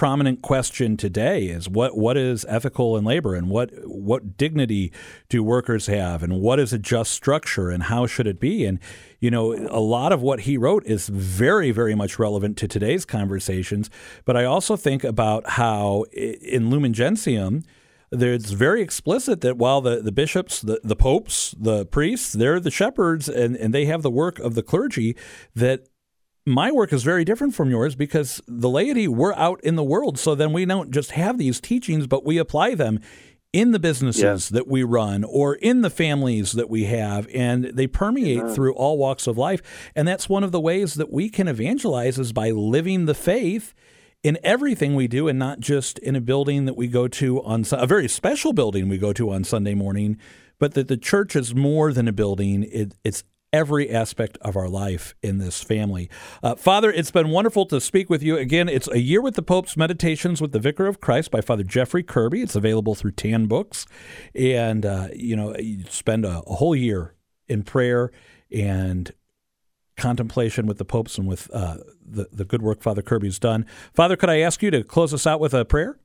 prominent 0.00 0.40
question 0.40 0.96
today 0.96 1.44
is 1.44 1.68
what 1.68 1.94
what 1.94 2.16
is 2.16 2.46
ethical 2.48 2.96
in 2.96 3.04
labor 3.04 3.34
and 3.34 3.50
what 3.50 3.70
what 3.84 4.38
dignity 4.38 4.90
do 5.28 5.42
workers 5.44 5.88
have 5.88 6.22
and 6.22 6.40
what 6.40 6.58
is 6.58 6.72
a 6.72 6.78
just 6.78 7.12
structure 7.12 7.68
and 7.68 7.82
how 7.82 8.06
should 8.06 8.26
it 8.26 8.40
be 8.40 8.64
and 8.64 8.78
you 9.18 9.30
know 9.30 9.52
a 9.68 9.78
lot 9.78 10.10
of 10.10 10.22
what 10.22 10.40
he 10.40 10.56
wrote 10.56 10.82
is 10.86 11.08
very 11.08 11.70
very 11.70 11.94
much 11.94 12.18
relevant 12.18 12.56
to 12.56 12.66
today's 12.66 13.04
conversations 13.04 13.90
but 14.24 14.38
I 14.38 14.44
also 14.46 14.74
think 14.74 15.04
about 15.04 15.46
how 15.50 16.04
in 16.14 16.70
Lumen 16.70 16.94
Gentium 16.94 17.62
it's 18.12 18.50
very 18.50 18.82
explicit 18.82 19.40
that 19.42 19.56
while 19.56 19.80
the, 19.80 20.00
the 20.00 20.12
bishops, 20.12 20.60
the, 20.60 20.80
the 20.82 20.96
popes, 20.96 21.54
the 21.58 21.86
priests, 21.86 22.32
they're 22.32 22.60
the 22.60 22.70
shepherds 22.70 23.28
and, 23.28 23.56
and 23.56 23.72
they 23.72 23.84
have 23.84 24.02
the 24.02 24.10
work 24.10 24.38
of 24.38 24.54
the 24.54 24.62
clergy, 24.62 25.16
that 25.54 25.88
my 26.46 26.72
work 26.72 26.92
is 26.92 27.02
very 27.02 27.24
different 27.24 27.54
from 27.54 27.70
yours 27.70 27.94
because 27.94 28.40
the 28.48 28.68
laity, 28.68 29.06
we're 29.06 29.34
out 29.34 29.60
in 29.62 29.76
the 29.76 29.84
world. 29.84 30.18
So 30.18 30.34
then 30.34 30.52
we 30.52 30.64
don't 30.64 30.90
just 30.90 31.12
have 31.12 31.38
these 31.38 31.60
teachings, 31.60 32.06
but 32.06 32.24
we 32.24 32.38
apply 32.38 32.74
them 32.74 33.00
in 33.52 33.72
the 33.72 33.78
businesses 33.80 34.48
that 34.50 34.68
we 34.68 34.82
run 34.82 35.24
or 35.24 35.54
in 35.56 35.80
the 35.80 35.90
families 35.90 36.52
that 36.52 36.70
we 36.70 36.84
have 36.84 37.28
and 37.34 37.64
they 37.64 37.86
permeate 37.86 38.48
through 38.54 38.72
all 38.74 38.96
walks 38.96 39.26
of 39.26 39.36
life. 39.36 39.90
And 39.94 40.06
that's 40.06 40.28
one 40.28 40.44
of 40.44 40.52
the 40.52 40.60
ways 40.60 40.94
that 40.94 41.12
we 41.12 41.28
can 41.28 41.48
evangelize 41.48 42.18
is 42.18 42.32
by 42.32 42.50
living 42.50 43.06
the 43.06 43.14
faith 43.14 43.74
in 44.22 44.38
everything 44.42 44.94
we 44.94 45.08
do 45.08 45.28
and 45.28 45.38
not 45.38 45.60
just 45.60 45.98
in 46.00 46.14
a 46.14 46.20
building 46.20 46.66
that 46.66 46.76
we 46.76 46.86
go 46.86 47.08
to 47.08 47.42
on 47.42 47.64
a 47.72 47.86
very 47.86 48.08
special 48.08 48.52
building 48.52 48.88
we 48.88 48.98
go 48.98 49.12
to 49.12 49.30
on 49.30 49.44
Sunday 49.44 49.74
morning 49.74 50.18
but 50.58 50.74
that 50.74 50.88
the 50.88 50.96
church 50.96 51.34
is 51.34 51.54
more 51.54 51.92
than 51.92 52.06
a 52.06 52.12
building 52.12 52.66
it, 52.70 52.94
it's 53.04 53.24
every 53.52 53.90
aspect 53.90 54.38
of 54.42 54.56
our 54.56 54.68
life 54.68 55.14
in 55.22 55.38
this 55.38 55.62
family. 55.62 56.08
Uh, 56.42 56.54
Father, 56.54 56.90
it's 56.90 57.10
been 57.10 57.30
wonderful 57.30 57.66
to 57.66 57.80
speak 57.80 58.08
with 58.08 58.22
you. 58.22 58.36
Again, 58.36 58.68
it's 58.68 58.88
A 58.88 59.00
Year 59.00 59.20
with 59.20 59.34
the 59.34 59.42
Pope's 59.42 59.76
Meditations 59.76 60.40
with 60.40 60.52
the 60.52 60.58
Vicar 60.58 60.86
of 60.86 61.00
Christ 61.00 61.30
by 61.30 61.40
Father 61.40 61.64
Jeffrey 61.64 62.02
Kirby. 62.02 62.42
It's 62.42 62.54
available 62.54 62.94
through 62.94 63.12
Tan 63.12 63.46
Books. 63.46 63.86
And, 64.34 64.86
uh, 64.86 65.08
you 65.14 65.36
know, 65.36 65.56
you 65.56 65.84
spend 65.88 66.24
a, 66.24 66.42
a, 66.46 66.54
whole 66.54 66.76
year 66.76 67.14
in 67.48 67.62
prayer 67.62 68.10
and 68.52 69.12
contemplation 70.00 70.66
with 70.66 70.78
the 70.78 70.84
popes 70.84 71.18
and 71.18 71.28
with 71.28 71.50
uh, 71.52 71.76
the, 72.04 72.28
the 72.32 72.44
good 72.44 72.62
work 72.62 72.82
Father 72.82 73.02
Kirby's 73.02 73.38
done. 73.38 73.66
Father, 73.94 74.16
could 74.16 74.30
I 74.30 74.38
ask 74.38 74.62
you 74.62 74.70
to 74.70 74.82
close 74.82 75.14
us 75.14 75.26
out 75.26 75.40
with 75.40 75.54
a 75.54 75.64
prayer? 75.64 75.98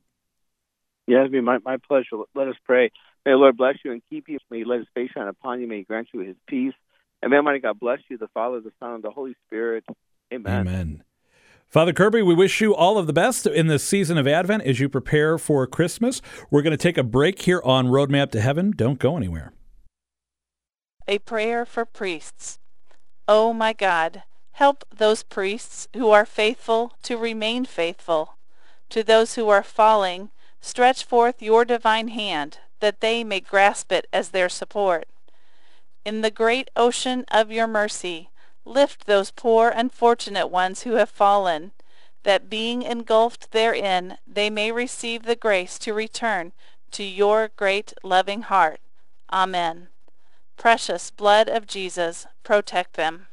Yeah, 1.06 1.20
it'd 1.20 1.32
be 1.32 1.40
my, 1.40 1.58
my 1.64 1.76
pleasure. 1.78 2.16
Let 2.34 2.48
us 2.48 2.56
pray. 2.64 2.90
May 3.24 3.32
the 3.32 3.36
Lord 3.36 3.56
bless 3.56 3.76
you 3.84 3.92
and 3.92 4.02
keep 4.10 4.28
you. 4.28 4.38
May 4.50 4.58
he 4.58 4.64
let 4.64 4.78
his 4.78 4.88
face 4.94 5.10
shine 5.12 5.28
upon 5.28 5.60
you. 5.60 5.66
May 5.66 5.78
he 5.78 5.82
grant 5.82 6.08
you 6.12 6.20
his 6.20 6.36
peace 6.46 6.74
and 7.22 7.30
may 7.30 7.38
Almighty 7.38 7.60
God 7.60 7.80
bless 7.80 7.98
you, 8.08 8.18
the 8.18 8.28
Father, 8.28 8.60
the 8.60 8.72
Son, 8.78 8.94
and 8.94 9.04
the 9.04 9.10
Holy 9.10 9.34
Spirit. 9.46 9.84
Amen. 10.32 10.60
Amen. 10.60 11.04
Father 11.66 11.92
Kirby, 11.92 12.22
we 12.22 12.34
wish 12.34 12.60
you 12.60 12.74
all 12.74 12.98
of 12.98 13.06
the 13.06 13.12
best 13.12 13.46
in 13.46 13.66
this 13.66 13.82
season 13.82 14.18
of 14.18 14.28
Advent 14.28 14.62
as 14.62 14.78
you 14.78 14.88
prepare 14.88 15.36
for 15.36 15.66
Christmas. 15.66 16.22
We're 16.50 16.62
going 16.62 16.70
to 16.70 16.76
take 16.76 16.96
a 16.96 17.02
break 17.02 17.42
here 17.42 17.60
on 17.64 17.88
Roadmap 17.88 18.30
to 18.32 18.40
Heaven. 18.40 18.72
Don't 18.76 19.00
go 19.00 19.16
anywhere. 19.16 19.52
A 21.08 21.18
prayer 21.18 21.64
for 21.64 21.84
priests. 21.84 22.60
Oh 23.28 23.52
my 23.52 23.72
God, 23.72 24.22
help 24.52 24.84
those 24.94 25.22
priests 25.22 25.88
who 25.94 26.10
are 26.10 26.26
faithful 26.26 26.92
to 27.02 27.16
remain 27.16 27.64
faithful. 27.64 28.36
To 28.90 29.02
those 29.02 29.34
who 29.34 29.48
are 29.48 29.62
falling, 29.62 30.30
stretch 30.60 31.04
forth 31.04 31.42
your 31.42 31.64
divine 31.64 32.08
hand 32.08 32.58
that 32.80 33.00
they 33.00 33.24
may 33.24 33.40
grasp 33.40 33.90
it 33.90 34.06
as 34.12 34.30
their 34.30 34.48
support. 34.48 35.08
In 36.04 36.20
the 36.20 36.30
great 36.30 36.70
ocean 36.76 37.24
of 37.28 37.50
your 37.50 37.66
mercy, 37.66 38.30
lift 38.64 39.06
those 39.06 39.30
poor 39.30 39.70
unfortunate 39.70 40.48
ones 40.48 40.82
who 40.82 40.92
have 40.92 41.10
fallen, 41.10 41.72
that 42.22 42.50
being 42.50 42.82
engulfed 42.82 43.50
therein 43.52 44.18
they 44.26 44.50
may 44.50 44.70
receive 44.70 45.22
the 45.22 45.36
grace 45.36 45.78
to 45.80 45.94
return 45.94 46.52
to 46.92 47.02
your 47.02 47.50
great 47.56 47.92
loving 48.02 48.42
heart. 48.42 48.80
Amen. 49.32 49.88
Precious 50.56 51.10
blood 51.10 51.48
of 51.48 51.66
Jesus, 51.66 52.26
protect 52.42 52.94
them. 52.94 53.26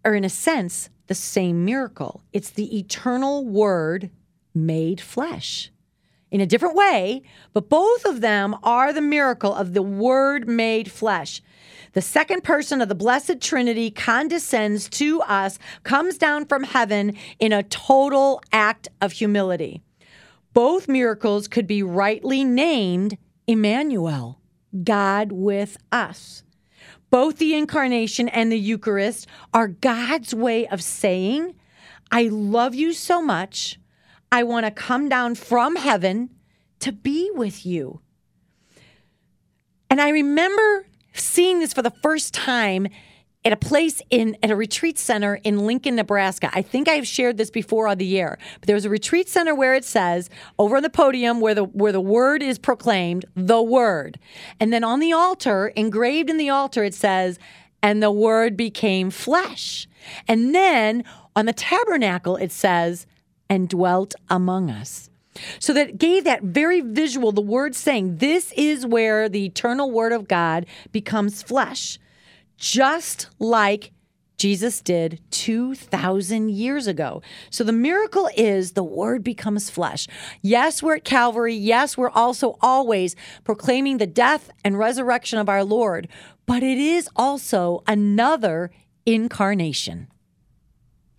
are, 0.04 0.14
in 0.14 0.26
a 0.26 0.30
sense, 0.30 0.90
the 1.08 1.16
same 1.16 1.64
miracle. 1.64 2.22
It's 2.34 2.50
the 2.50 2.78
eternal 2.78 3.46
word 3.46 4.10
made 4.54 5.00
flesh 5.00 5.72
in 6.30 6.42
a 6.42 6.46
different 6.46 6.76
way, 6.76 7.22
but 7.54 7.70
both 7.70 8.04
of 8.04 8.20
them 8.20 8.58
are 8.64 8.92
the 8.92 9.02
miracle 9.02 9.56
of 9.56 9.74
the 9.74 9.82
word 9.82 10.46
made 10.46 10.92
flesh. 10.92 11.42
The 11.94 12.02
second 12.02 12.44
person 12.44 12.82
of 12.82 12.90
the 12.90 12.96
Blessed 12.96 13.40
Trinity 13.40 13.92
condescends 13.92 14.90
to 14.90 15.22
us, 15.22 15.58
comes 15.84 16.18
down 16.18 16.48
from 16.48 16.64
heaven 16.64 17.16
in 17.40 17.54
a 17.54 17.64
total 17.64 18.42
act 18.52 18.90
of 19.00 19.14
humility. 19.14 19.82
Both 20.54 20.90
miracles 20.90 21.48
could 21.48 21.68
be 21.68 21.82
rightly 21.82 22.44
named 22.44 23.18
Emmanuel, 23.48 24.40
God 24.84 25.32
with 25.32 25.78
us. 25.92 26.44
Both 27.10 27.38
the 27.38 27.56
incarnation 27.56 28.28
and 28.28 28.52
the 28.52 28.60
Eucharist 28.60 29.28
are 29.54 29.68
God's 29.68 30.34
way 30.34 30.68
of 30.68 30.84
saying, 30.84 31.56
I 32.12 32.24
love 32.24 32.76
you 32.76 32.94
so 32.94 33.22
much. 33.22 33.80
I 34.32 34.44
want 34.44 34.66
to 34.66 34.72
come 34.72 35.08
down 35.08 35.36
from 35.36 35.76
heaven 35.76 36.30
to 36.80 36.92
be 36.92 37.32
with 37.34 37.66
you. 37.66 38.02
And 39.90 40.02
I 40.02 40.10
remember 40.10 40.88
seeing 41.14 41.60
this 41.60 41.74
for 41.74 41.82
the 41.82 41.94
first 42.04 42.34
time 42.34 42.88
at 43.46 43.54
a 43.54 43.58
place 43.58 44.02
in 44.10 44.36
at 44.42 44.50
a 44.50 44.56
retreat 44.56 44.98
center 44.98 45.36
in 45.44 45.60
Lincoln, 45.66 45.96
Nebraska. 45.96 46.50
I 46.54 46.64
think 46.64 46.90
I've 46.90 47.08
shared 47.08 47.38
this 47.38 47.52
before 47.52 47.88
on 47.88 48.00
the 48.00 48.20
air. 48.20 48.38
But 48.60 48.68
there's 48.68 48.86
a 48.86 48.90
retreat 48.90 49.30
center 49.30 49.54
where 49.54 49.76
it 49.76 49.86
says 49.86 50.30
over 50.58 50.76
on 50.78 50.84
the 50.84 50.90
podium 50.90 51.40
where 51.40 51.54
the 51.54 51.64
where 51.64 51.92
the 51.92 52.02
word 52.02 52.42
is 52.42 52.58
proclaimed, 52.58 53.26
the 53.36 53.62
word. 53.62 54.20
And 54.60 54.74
then 54.74 54.84
on 54.84 55.00
the 55.00 55.14
altar, 55.14 55.68
engraved 55.76 56.30
in 56.30 56.38
the 56.38 56.50
altar 56.50 56.84
it 56.84 56.96
says, 56.96 57.38
and 57.84 58.02
the 58.02 58.12
word 58.12 58.58
became 58.58 59.12
flesh. 59.12 59.88
And 60.28 60.56
then 60.56 61.04
on 61.36 61.46
the 61.46 61.54
tabernacle 61.54 62.38
it 62.38 62.52
says, 62.52 63.06
and 63.48 63.70
dwelt 63.70 64.16
among 64.28 64.72
us. 64.72 65.12
So 65.60 65.74
that 65.74 65.98
gave 65.98 66.24
that 66.24 66.42
very 66.42 66.82
visual, 66.82 67.32
the 67.32 67.42
word 67.42 67.76
saying, 67.76 68.18
This 68.18 68.54
is 68.54 68.86
where 68.86 69.30
the 69.30 69.46
eternal 69.46 69.92
word 69.92 70.14
of 70.14 70.28
God 70.28 70.66
becomes 70.92 71.44
flesh 71.44 72.00
just 72.58 73.30
like 73.40 73.92
Jesus 74.38 74.82
did 74.82 75.22
2,000 75.32 76.52
years 76.52 76.88
ago. 76.88 77.22
So 77.50 77.64
the 77.64 77.72
miracle 77.72 78.30
is 78.36 78.74
the 78.74 78.84
word 78.84 79.24
becomes 79.24 79.70
flesh. 79.70 80.08
Yes, 80.42 80.84
we're 80.84 80.98
at 80.98 81.06
Calvary. 81.06 81.56
Yes, 81.56 81.98
we're 81.98 82.10
also 82.10 82.58
always 82.62 83.16
proclaiming 83.44 83.98
the 83.98 84.08
death 84.08 84.50
and 84.64 84.78
resurrection 84.78 85.40
of 85.40 85.48
our 85.48 85.64
Lord. 85.64 86.08
But 86.46 86.64
it 86.64 86.78
is 86.78 87.10
also 87.16 87.84
another 87.88 88.72
incarnation. 89.06 90.08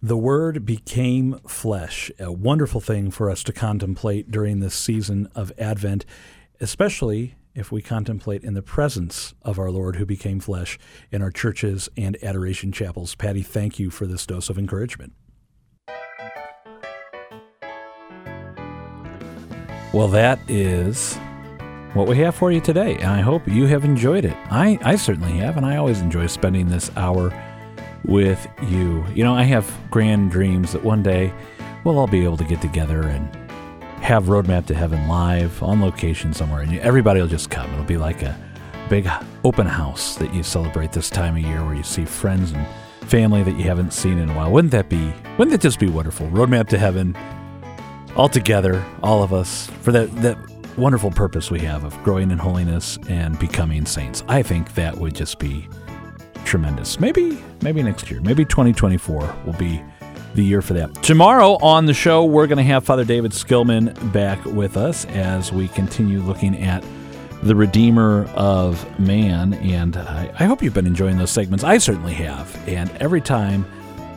The 0.03 0.17
Word 0.17 0.65
became 0.67 1.41
flesh, 1.49 2.13
a 2.21 2.31
wonderful 2.31 2.81
thing 2.81 3.11
for 3.11 3.31
us 3.31 3.43
to 3.45 3.53
contemplate 3.53 4.31
during 4.31 4.61
this 4.61 4.75
season 4.75 5.29
of 5.35 5.53
Advent, 5.59 6.05
especially 6.61 7.35
if 7.57 7.73
we 7.73 7.81
contemplate 7.83 8.45
in 8.45 8.55
the 8.55 8.63
presence 8.63 9.35
of 9.43 9.59
our 9.59 9.71
Lord 9.71 9.97
who 9.97 10.07
became 10.07 10.39
flesh 10.39 10.79
in 11.11 11.23
our 11.23 11.31
churches 11.31 11.89
and 11.97 12.23
adoration 12.23 12.71
chapels. 12.71 13.15
Patty, 13.15 13.43
thank 13.43 13.79
you 13.79 13.91
for 13.91 14.07
this 14.07 14.27
dose 14.27 14.51
of 14.51 14.59
encouragement. 14.59 15.15
Well, 19.93 20.09
that 20.09 20.39
is 20.47 21.17
what 21.95 22.07
we 22.07 22.19
have 22.19 22.35
for 22.35 22.53
you 22.53 22.61
today, 22.61 22.97
and 22.97 23.07
I 23.07 23.23
hope 23.23 23.49
you 23.49 23.65
have 23.67 23.83
enjoyed 23.83 24.27
it. 24.27 24.37
I, 24.51 24.79
I 24.83 24.97
certainly 24.97 25.33
have, 25.39 25.57
and 25.57 25.65
I 25.65 25.77
always 25.77 26.03
enjoy 26.03 26.27
spending 26.27 26.69
this 26.69 26.91
hour 26.97 27.33
with 28.05 28.47
you. 28.69 29.03
You 29.15 29.25
know, 29.25 29.35
I 29.35 29.45
have 29.45 29.75
grand 29.91 30.31
dreams 30.31 30.73
that 30.73 30.85
one 30.85 31.03
day 31.03 31.33
we'll 31.85 31.99
all 31.99 32.07
be 32.07 32.25
able 32.25 32.37
to 32.37 32.45
get 32.45 32.61
together 32.61 33.03
and 33.05 33.46
have 34.03 34.25
Roadmap 34.25 34.67
to 34.67 34.75
Heaven 34.75 35.09
live 35.09 35.63
on 35.63 35.81
location 35.81 36.33
somewhere, 36.33 36.63
and 36.63 36.79
everybody 36.79 37.21
will 37.21 37.29
just 37.29 37.51
come. 37.51 37.73
It'll 37.73 37.85
be 37.85 37.97
like 37.97 38.23
a 38.23 38.39
big 38.89 39.07
uh, 39.07 39.23
open 39.45 39.67
house 39.67 40.17
that 40.17 40.33
you 40.33 40.43
celebrate 40.43 40.93
this 40.93 41.11
time 41.11 41.37
of 41.37 41.43
year 41.43 41.65
where 41.65 41.75
you 41.75 41.83
see 41.83 42.05
friends 42.05 42.53
and 42.53 42.67
family 43.09 43.43
that 43.43 43.57
you 43.57 43.65
haven't 43.65 43.93
seen 43.93 44.19
in 44.19 44.29
a 44.29 44.35
while. 44.35 44.51
Wouldn't 44.51 44.73
that 44.73 44.89
be, 44.89 45.13
wouldn't 45.39 45.51
that 45.51 45.61
just 45.61 45.79
be 45.79 45.89
wonderful? 45.89 46.29
Roadmap 46.29 46.69
to 46.69 46.79
Heaven, 46.79 47.17
all 48.17 48.29
together, 48.29 48.85
all 49.03 49.23
of 49.23 49.33
us, 49.33 49.69
for 49.83 49.93
that, 49.93 50.15
that 50.23 50.39
wonderful 50.77 51.11
purpose 51.11 51.51
we 51.51 51.61
have 51.61 51.85
of 51.85 52.01
growing 52.03 52.31
in 52.31 52.39
holiness 52.39 52.99
and 53.09 53.39
becoming 53.39 53.87
saints. 53.87 54.23
I 54.29 54.43
think 54.43 54.75
that 54.75 54.97
would 54.97 55.15
just 55.15 55.39
be 55.39 55.69
tremendous. 56.45 57.01
Maybe, 57.01 57.43
maybe 57.63 57.83
next 57.83 58.11
year, 58.11 58.21
maybe 58.21 58.45
2024 58.45 59.37
will 59.45 59.53
be 59.55 59.83
the 60.35 60.45
year 60.45 60.63
for 60.63 60.75
that. 60.75 60.95
Tomorrow 61.03 61.57
on 61.57 61.87
the 61.87 61.95
show, 61.95 62.25
we're 62.25 62.47
going 62.47 62.59
to 62.59 62.65
have 62.65 62.85
Father 62.85 63.05
David 63.05 63.33
Skillman 63.33 64.13
back 64.13 64.45
with 64.45 64.77
us 64.77 65.05
as 65.07 65.53
we 65.53 65.69
continue 65.69 66.21
looking 66.21 66.63
at 66.63 66.85
the 67.43 67.55
Redeemer 67.55 68.25
of 68.35 68.99
Man. 68.99 69.55
And 69.55 69.97
I, 69.97 70.33
I 70.39 70.45
hope 70.45 70.63
you've 70.63 70.75
been 70.75 70.87
enjoying 70.87 71.17
those 71.19 71.31
segments. 71.31 71.65
I 71.65 71.79
certainly 71.79 72.15
have. 72.15 72.57
And 72.69 72.91
every 72.99 73.21
time 73.21 73.67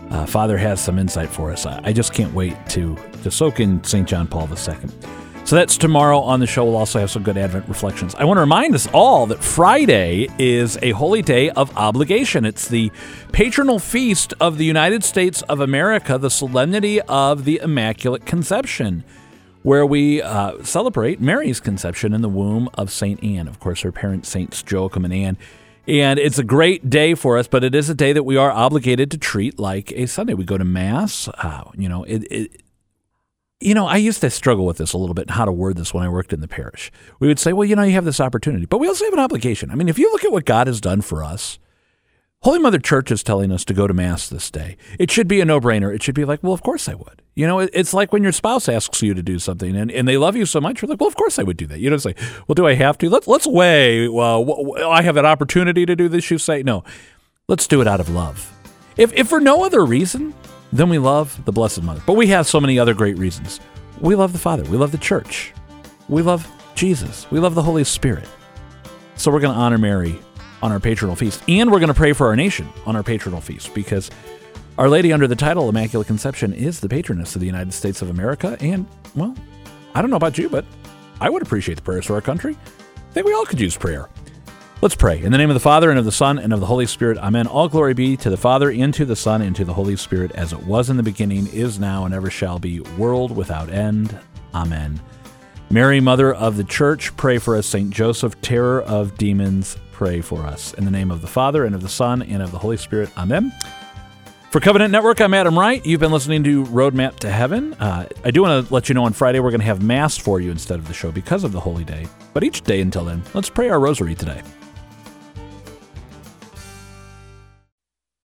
uh, 0.10 0.26
Father 0.26 0.58
has 0.58 0.82
some 0.82 0.98
insight 0.98 1.30
for 1.30 1.52
us, 1.52 1.65
I, 1.65 1.82
I 1.84 1.93
just 1.93 2.13
can't 2.13 2.34
wait 2.34 2.58
to, 2.69 2.98
to 3.24 3.32
soak 3.32 3.60
in 3.60 3.84
St. 3.84 4.08
John 4.08 4.28
Paul 4.28 4.50
II. 4.50 4.76
So 5.45 5.56
that's 5.56 5.78
tomorrow 5.78 6.19
on 6.19 6.39
the 6.39 6.45
show. 6.45 6.63
We'll 6.63 6.78
also 6.78 6.99
have 6.99 7.10
some 7.10 7.23
good 7.23 7.36
Advent 7.36 7.67
reflections. 7.67 8.13
I 8.13 8.23
want 8.23 8.38
to 8.38 8.41
remind 8.41 8.75
us 8.75 8.88
all 8.93 9.25
that 9.28 9.43
Friday 9.43 10.28
is 10.38 10.78
a 10.84 10.91
holy 10.91 11.23
day 11.23 11.49
of 11.49 11.75
obligation. 11.75 12.45
It's 12.45 12.67
the 12.67 12.91
patronal 13.30 13.82
feast 13.82 14.34
of 14.39 14.60
the 14.60 14.65
United 14.65 15.04
States 15.04 15.41
of 15.43 15.60
America, 15.60 16.19
the 16.19 16.30
Solemnity 16.30 17.02
of 17.02 17.45
the 17.45 17.60
Immaculate 17.63 18.28
Conception, 18.28 19.04
where 19.63 19.88
we 19.88 20.21
uh, 20.21 20.62
celebrate 20.63 21.19
Mary's 21.19 21.60
conception 21.60 22.13
in 22.13 22.21
the 22.21 22.30
womb 22.30 22.69
of 22.75 22.91
St. 22.91 23.23
Anne. 23.23 23.47
Of 23.47 23.60
course, 23.60 23.82
her 23.82 23.91
parents, 23.91 24.30
Saints 24.30 24.63
Joachim 24.69 25.04
and 25.04 25.13
Anne. 25.13 25.38
And 25.88 26.19
it's 26.19 26.38
a 26.38 26.43
great 26.43 26.91
day 26.91 27.15
for 27.15 27.39
us, 27.39 27.47
but 27.47 27.63
it 27.63 27.73
is 27.73 27.89
a 27.89 27.95
day 27.95 28.13
that 28.13 28.21
we 28.21 28.38
are 28.38 28.52
obligated 28.52 29.10
to 29.10 29.17
treat 29.17 29.58
like 29.58 29.91
a 29.93 30.06
Sunday. 30.06 30.36
We 30.36 30.45
go 30.45 30.60
to 30.60 30.63
Mass. 30.63 31.28
Uh, 31.28 31.63
you 31.73 31.89
know, 31.89 32.04
it, 32.04 32.19
it 32.30 32.62
you 33.60 33.74
know, 33.74 33.88
I 33.88 33.98
used 33.98 34.22
to 34.22 34.30
struggle 34.30 34.65
with 34.65 34.78
this 34.78 34.93
a 34.93 34.98
little 34.98 35.13
bit, 35.13 35.32
how 35.32 35.45
to 35.45 35.52
word 35.52 35.78
this 35.78 35.93
when 35.93 36.04
I 36.04 36.10
worked 36.10 36.32
in 36.32 36.39
the 36.39 36.48
parish. 36.48 36.91
We 37.19 37.28
would 37.28 37.39
say, 37.39 37.52
well, 37.52 37.67
you 37.67 37.76
know, 37.76 37.84
you 37.84 37.93
have 37.93 38.06
this 38.06 38.22
opportunity, 38.22 38.65
but 38.65 38.80
we 38.80 38.88
also 38.88 39.04
have 39.06 39.13
an 39.13 39.19
obligation. 39.19 39.69
I 39.69 39.76
mean, 39.76 39.89
if 39.89 40.00
you 40.00 40.10
look 40.12 40.24
at 40.24 40.32
what 40.32 40.45
God 40.45 40.67
has 40.67 40.80
done 40.80 41.02
for 41.02 41.24
us, 41.24 41.60
Holy 42.41 42.60
Mother 42.60 42.80
Church 42.80 43.12
is 43.12 43.22
telling 43.22 43.52
us 43.52 43.65
to 43.65 43.74
go 43.74 43.86
to 43.86 43.93
Mass 43.93 44.30
this 44.30 44.50
day. 44.50 44.78
It 44.98 45.12
should 45.12 45.28
be 45.28 45.41
a 45.41 45.45
no 45.45 45.60
brainer. 45.60 45.93
It 45.93 46.02
should 46.02 46.15
be 46.15 46.24
like, 46.24 46.41
well, 46.41 46.54
of 46.54 46.63
course 46.63 46.88
I 46.88 46.93
would. 46.93 47.22
You 47.36 47.48
know, 47.48 47.60
it's 47.60 47.93
like 47.93 48.13
when 48.13 48.24
your 48.24 48.32
spouse 48.32 48.69
asks 48.69 49.02
you 49.02 49.13
to 49.13 49.22
do 49.22 49.39
something 49.39 49.76
and, 49.76 49.91
and 49.91 50.08
they 50.08 50.17
love 50.17 50.38
you 50.38 50.45
so 50.45 50.62
much, 50.62 50.82
you're 50.82 50.88
like, 50.88 51.02
well, 51.02 51.10
of 51.10 51.17
course 51.17 51.38
I 51.38 51.43
would 51.43 51.58
do 51.58 51.67
that. 51.67 51.80
You 51.80 51.89
don't 51.89 52.00
say, 52.00 52.15
well, 52.48 52.54
do 52.54 52.65
I 52.65 52.76
have 52.76 52.98
to? 53.00 53.10
Let's, 53.10 53.28
let's 53.28 53.45
weigh, 53.45 54.08
well, 54.08 54.74
I 54.88 55.02
have 55.02 55.17
an 55.17 55.26
opportunity 55.26 55.86
to 55.86 55.98
do 55.98 56.08
this. 56.08 56.32
You 56.32 56.38
say, 56.38 56.63
no, 56.63 56.86
let's 57.50 57.67
do 57.67 57.82
it 57.82 57.88
out 57.88 58.00
of 58.00 58.08
love. 58.10 58.54
If, 58.95 59.12
if 59.13 59.28
for 59.28 59.41
no 59.41 59.65
other 59.65 59.84
reason, 59.84 60.34
then 60.71 60.89
we 60.89 60.97
love 60.97 61.43
the 61.45 61.51
Blessed 61.51 61.84
Mother. 61.84 62.01
But 62.05 62.13
we 62.13 62.27
have 62.27 62.47
so 62.47 62.60
many 62.60 62.77
other 62.77 62.93
great 62.93 63.17
reasons. 63.17 63.60
We 63.99 64.15
love 64.15 64.34
the 64.34 64.39
Father. 64.39 64.63
We 64.63 64.77
love 64.77 64.91
the 64.91 64.97
church. 64.97 65.53
We 66.08 66.21
love 66.21 66.49
Jesus. 66.75 67.29
We 67.32 67.39
love 67.39 67.55
the 67.55 67.63
Holy 67.63 67.84
Spirit. 67.84 68.27
So 69.15 69.32
we're 69.32 69.39
going 69.39 69.53
to 69.53 69.60
honor 69.60 69.77
Mary 69.77 70.19
on 70.62 70.71
our 70.71 70.79
patronal 70.79 71.17
feast. 71.17 71.41
And 71.47 71.71
we're 71.71 71.79
going 71.79 71.89
to 71.89 71.93
pray 71.93 72.13
for 72.13 72.27
our 72.27 72.36
nation 72.36 72.69
on 72.86 72.95
our 72.95 73.03
patronal 73.03 73.41
feast 73.41 73.73
because 73.73 74.10
Our 74.77 74.88
Lady, 74.88 75.12
under 75.12 75.27
the 75.27 75.36
title 75.36 75.67
Immaculate 75.67 76.08
Conception, 76.08 76.53
is 76.53 76.79
the 76.79 76.88
patroness 76.88 77.36
of 77.36 77.41
the 77.41 77.47
United 77.47 77.73
States 77.73 78.01
of 78.01 78.10
America. 78.10 78.55
And, 78.62 78.88
well, 79.15 79.36
I 79.93 80.01
don't 80.01 80.10
know 80.10 80.15
about 80.15 80.38
you, 80.38 80.49
but 80.49 80.63
I 81.19 81.29
would 81.29 81.41
appreciate 81.41 81.75
the 81.75 81.82
prayers 81.82 82.05
for 82.05 82.13
our 82.13 82.21
country. 82.21 82.55
I 82.55 83.12
think 83.12 83.25
we 83.25 83.34
all 83.34 83.45
could 83.45 83.60
use 83.60 83.75
prayer. 83.75 84.08
Let's 84.82 84.96
pray. 84.96 85.22
In 85.22 85.34
the 85.34 85.38
name 85.38 85.50
of 85.50 85.56
the 85.56 85.60
Father, 85.60 85.89
and 85.89 86.00
of 86.00 86.06
the 86.06 86.12
Son, 86.12 86.39
and 86.39 86.54
of 86.54 86.62
the 86.62 86.65
Holy 86.65 86.86
Spirit. 86.86 87.18
Amen. 87.18 87.48
All 87.48 87.68
glory 87.68 87.94
be 87.94 88.15
to 88.15 88.30
the 88.30 88.38
Father, 88.38 88.72
and 88.72 88.94
to 88.94 89.04
the 89.04 89.15
Son, 89.15 89.42
and 89.42 89.54
to 89.58 89.65
the 89.65 89.74
Holy 89.74 89.98
Spirit, 89.98 90.32
as 90.36 90.54
it 90.54 90.63
was 90.63 90.89
in 90.89 90.96
the 90.96 91.04
beginning, 91.04 91.48
is 91.48 91.82
now, 91.82 92.06
and 92.06 92.13
ever 92.13 92.30
shall 92.30 92.60
be, 92.60 92.80
world 92.98 93.36
without 93.36 93.70
end. 93.70 94.18
Amen. 94.54 95.02
Mary, 95.70 96.00
Mother 96.00 96.34
of 96.34 96.56
the 96.56 96.63
Church, 96.63 97.13
pray 97.18 97.39
for 97.39 97.58
us. 97.58 97.68
Saint 97.68 97.89
Joseph, 97.89 98.39
terror 98.39 98.82
of 98.84 99.18
demons, 99.18 99.76
pray 99.92 100.22
for 100.22 100.46
us. 100.46 100.74
In 100.76 100.86
the 100.86 100.92
name 100.92 101.12
of 101.12 101.22
the 101.22 101.28
Father, 101.28 101.65
and 101.65 101.76
of 101.76 101.82
the 101.82 101.89
Son, 101.89 102.22
and 102.22 102.42
of 102.42 102.54
the 102.54 102.60
Holy 102.60 102.78
Spirit. 102.78 103.12
Amen. 103.18 103.52
For 104.50 104.62
Covenant 104.62 104.94
Network, 104.94 105.20
I'm 105.20 105.34
Adam 105.34 105.60
Wright. 105.60 105.86
You've 105.86 106.00
been 106.00 106.13
listening 106.13 106.46
to 106.46 106.63
Roadmap 106.63 107.18
to 107.18 107.30
Heaven. 107.30 107.74
Uh, 107.74 108.08
I 108.24 108.32
do 108.32 108.44
want 108.44 108.65
to 108.65 108.74
let 108.74 108.88
you 108.88 108.96
know 108.96 109.04
on 109.04 109.12
Friday 109.12 109.42
we're 109.42 109.52
going 109.52 109.60
to 109.60 109.65
have 109.65 109.84
Mass 109.84 110.18
for 110.18 110.39
you 110.39 110.52
instead 110.52 110.80
of 110.80 110.88
the 110.88 110.94
show 110.94 111.12
because 111.12 111.44
of 111.44 111.52
the 111.52 111.60
Holy 111.60 111.84
Day. 111.84 112.08
But 112.32 112.46
each 112.46 112.62
day 112.62 112.80
until 112.80 113.04
then, 113.04 113.22
let's 113.34 113.50
pray 113.50 113.68
our 113.68 113.82
rosary 113.82 114.15
today. 114.15 114.42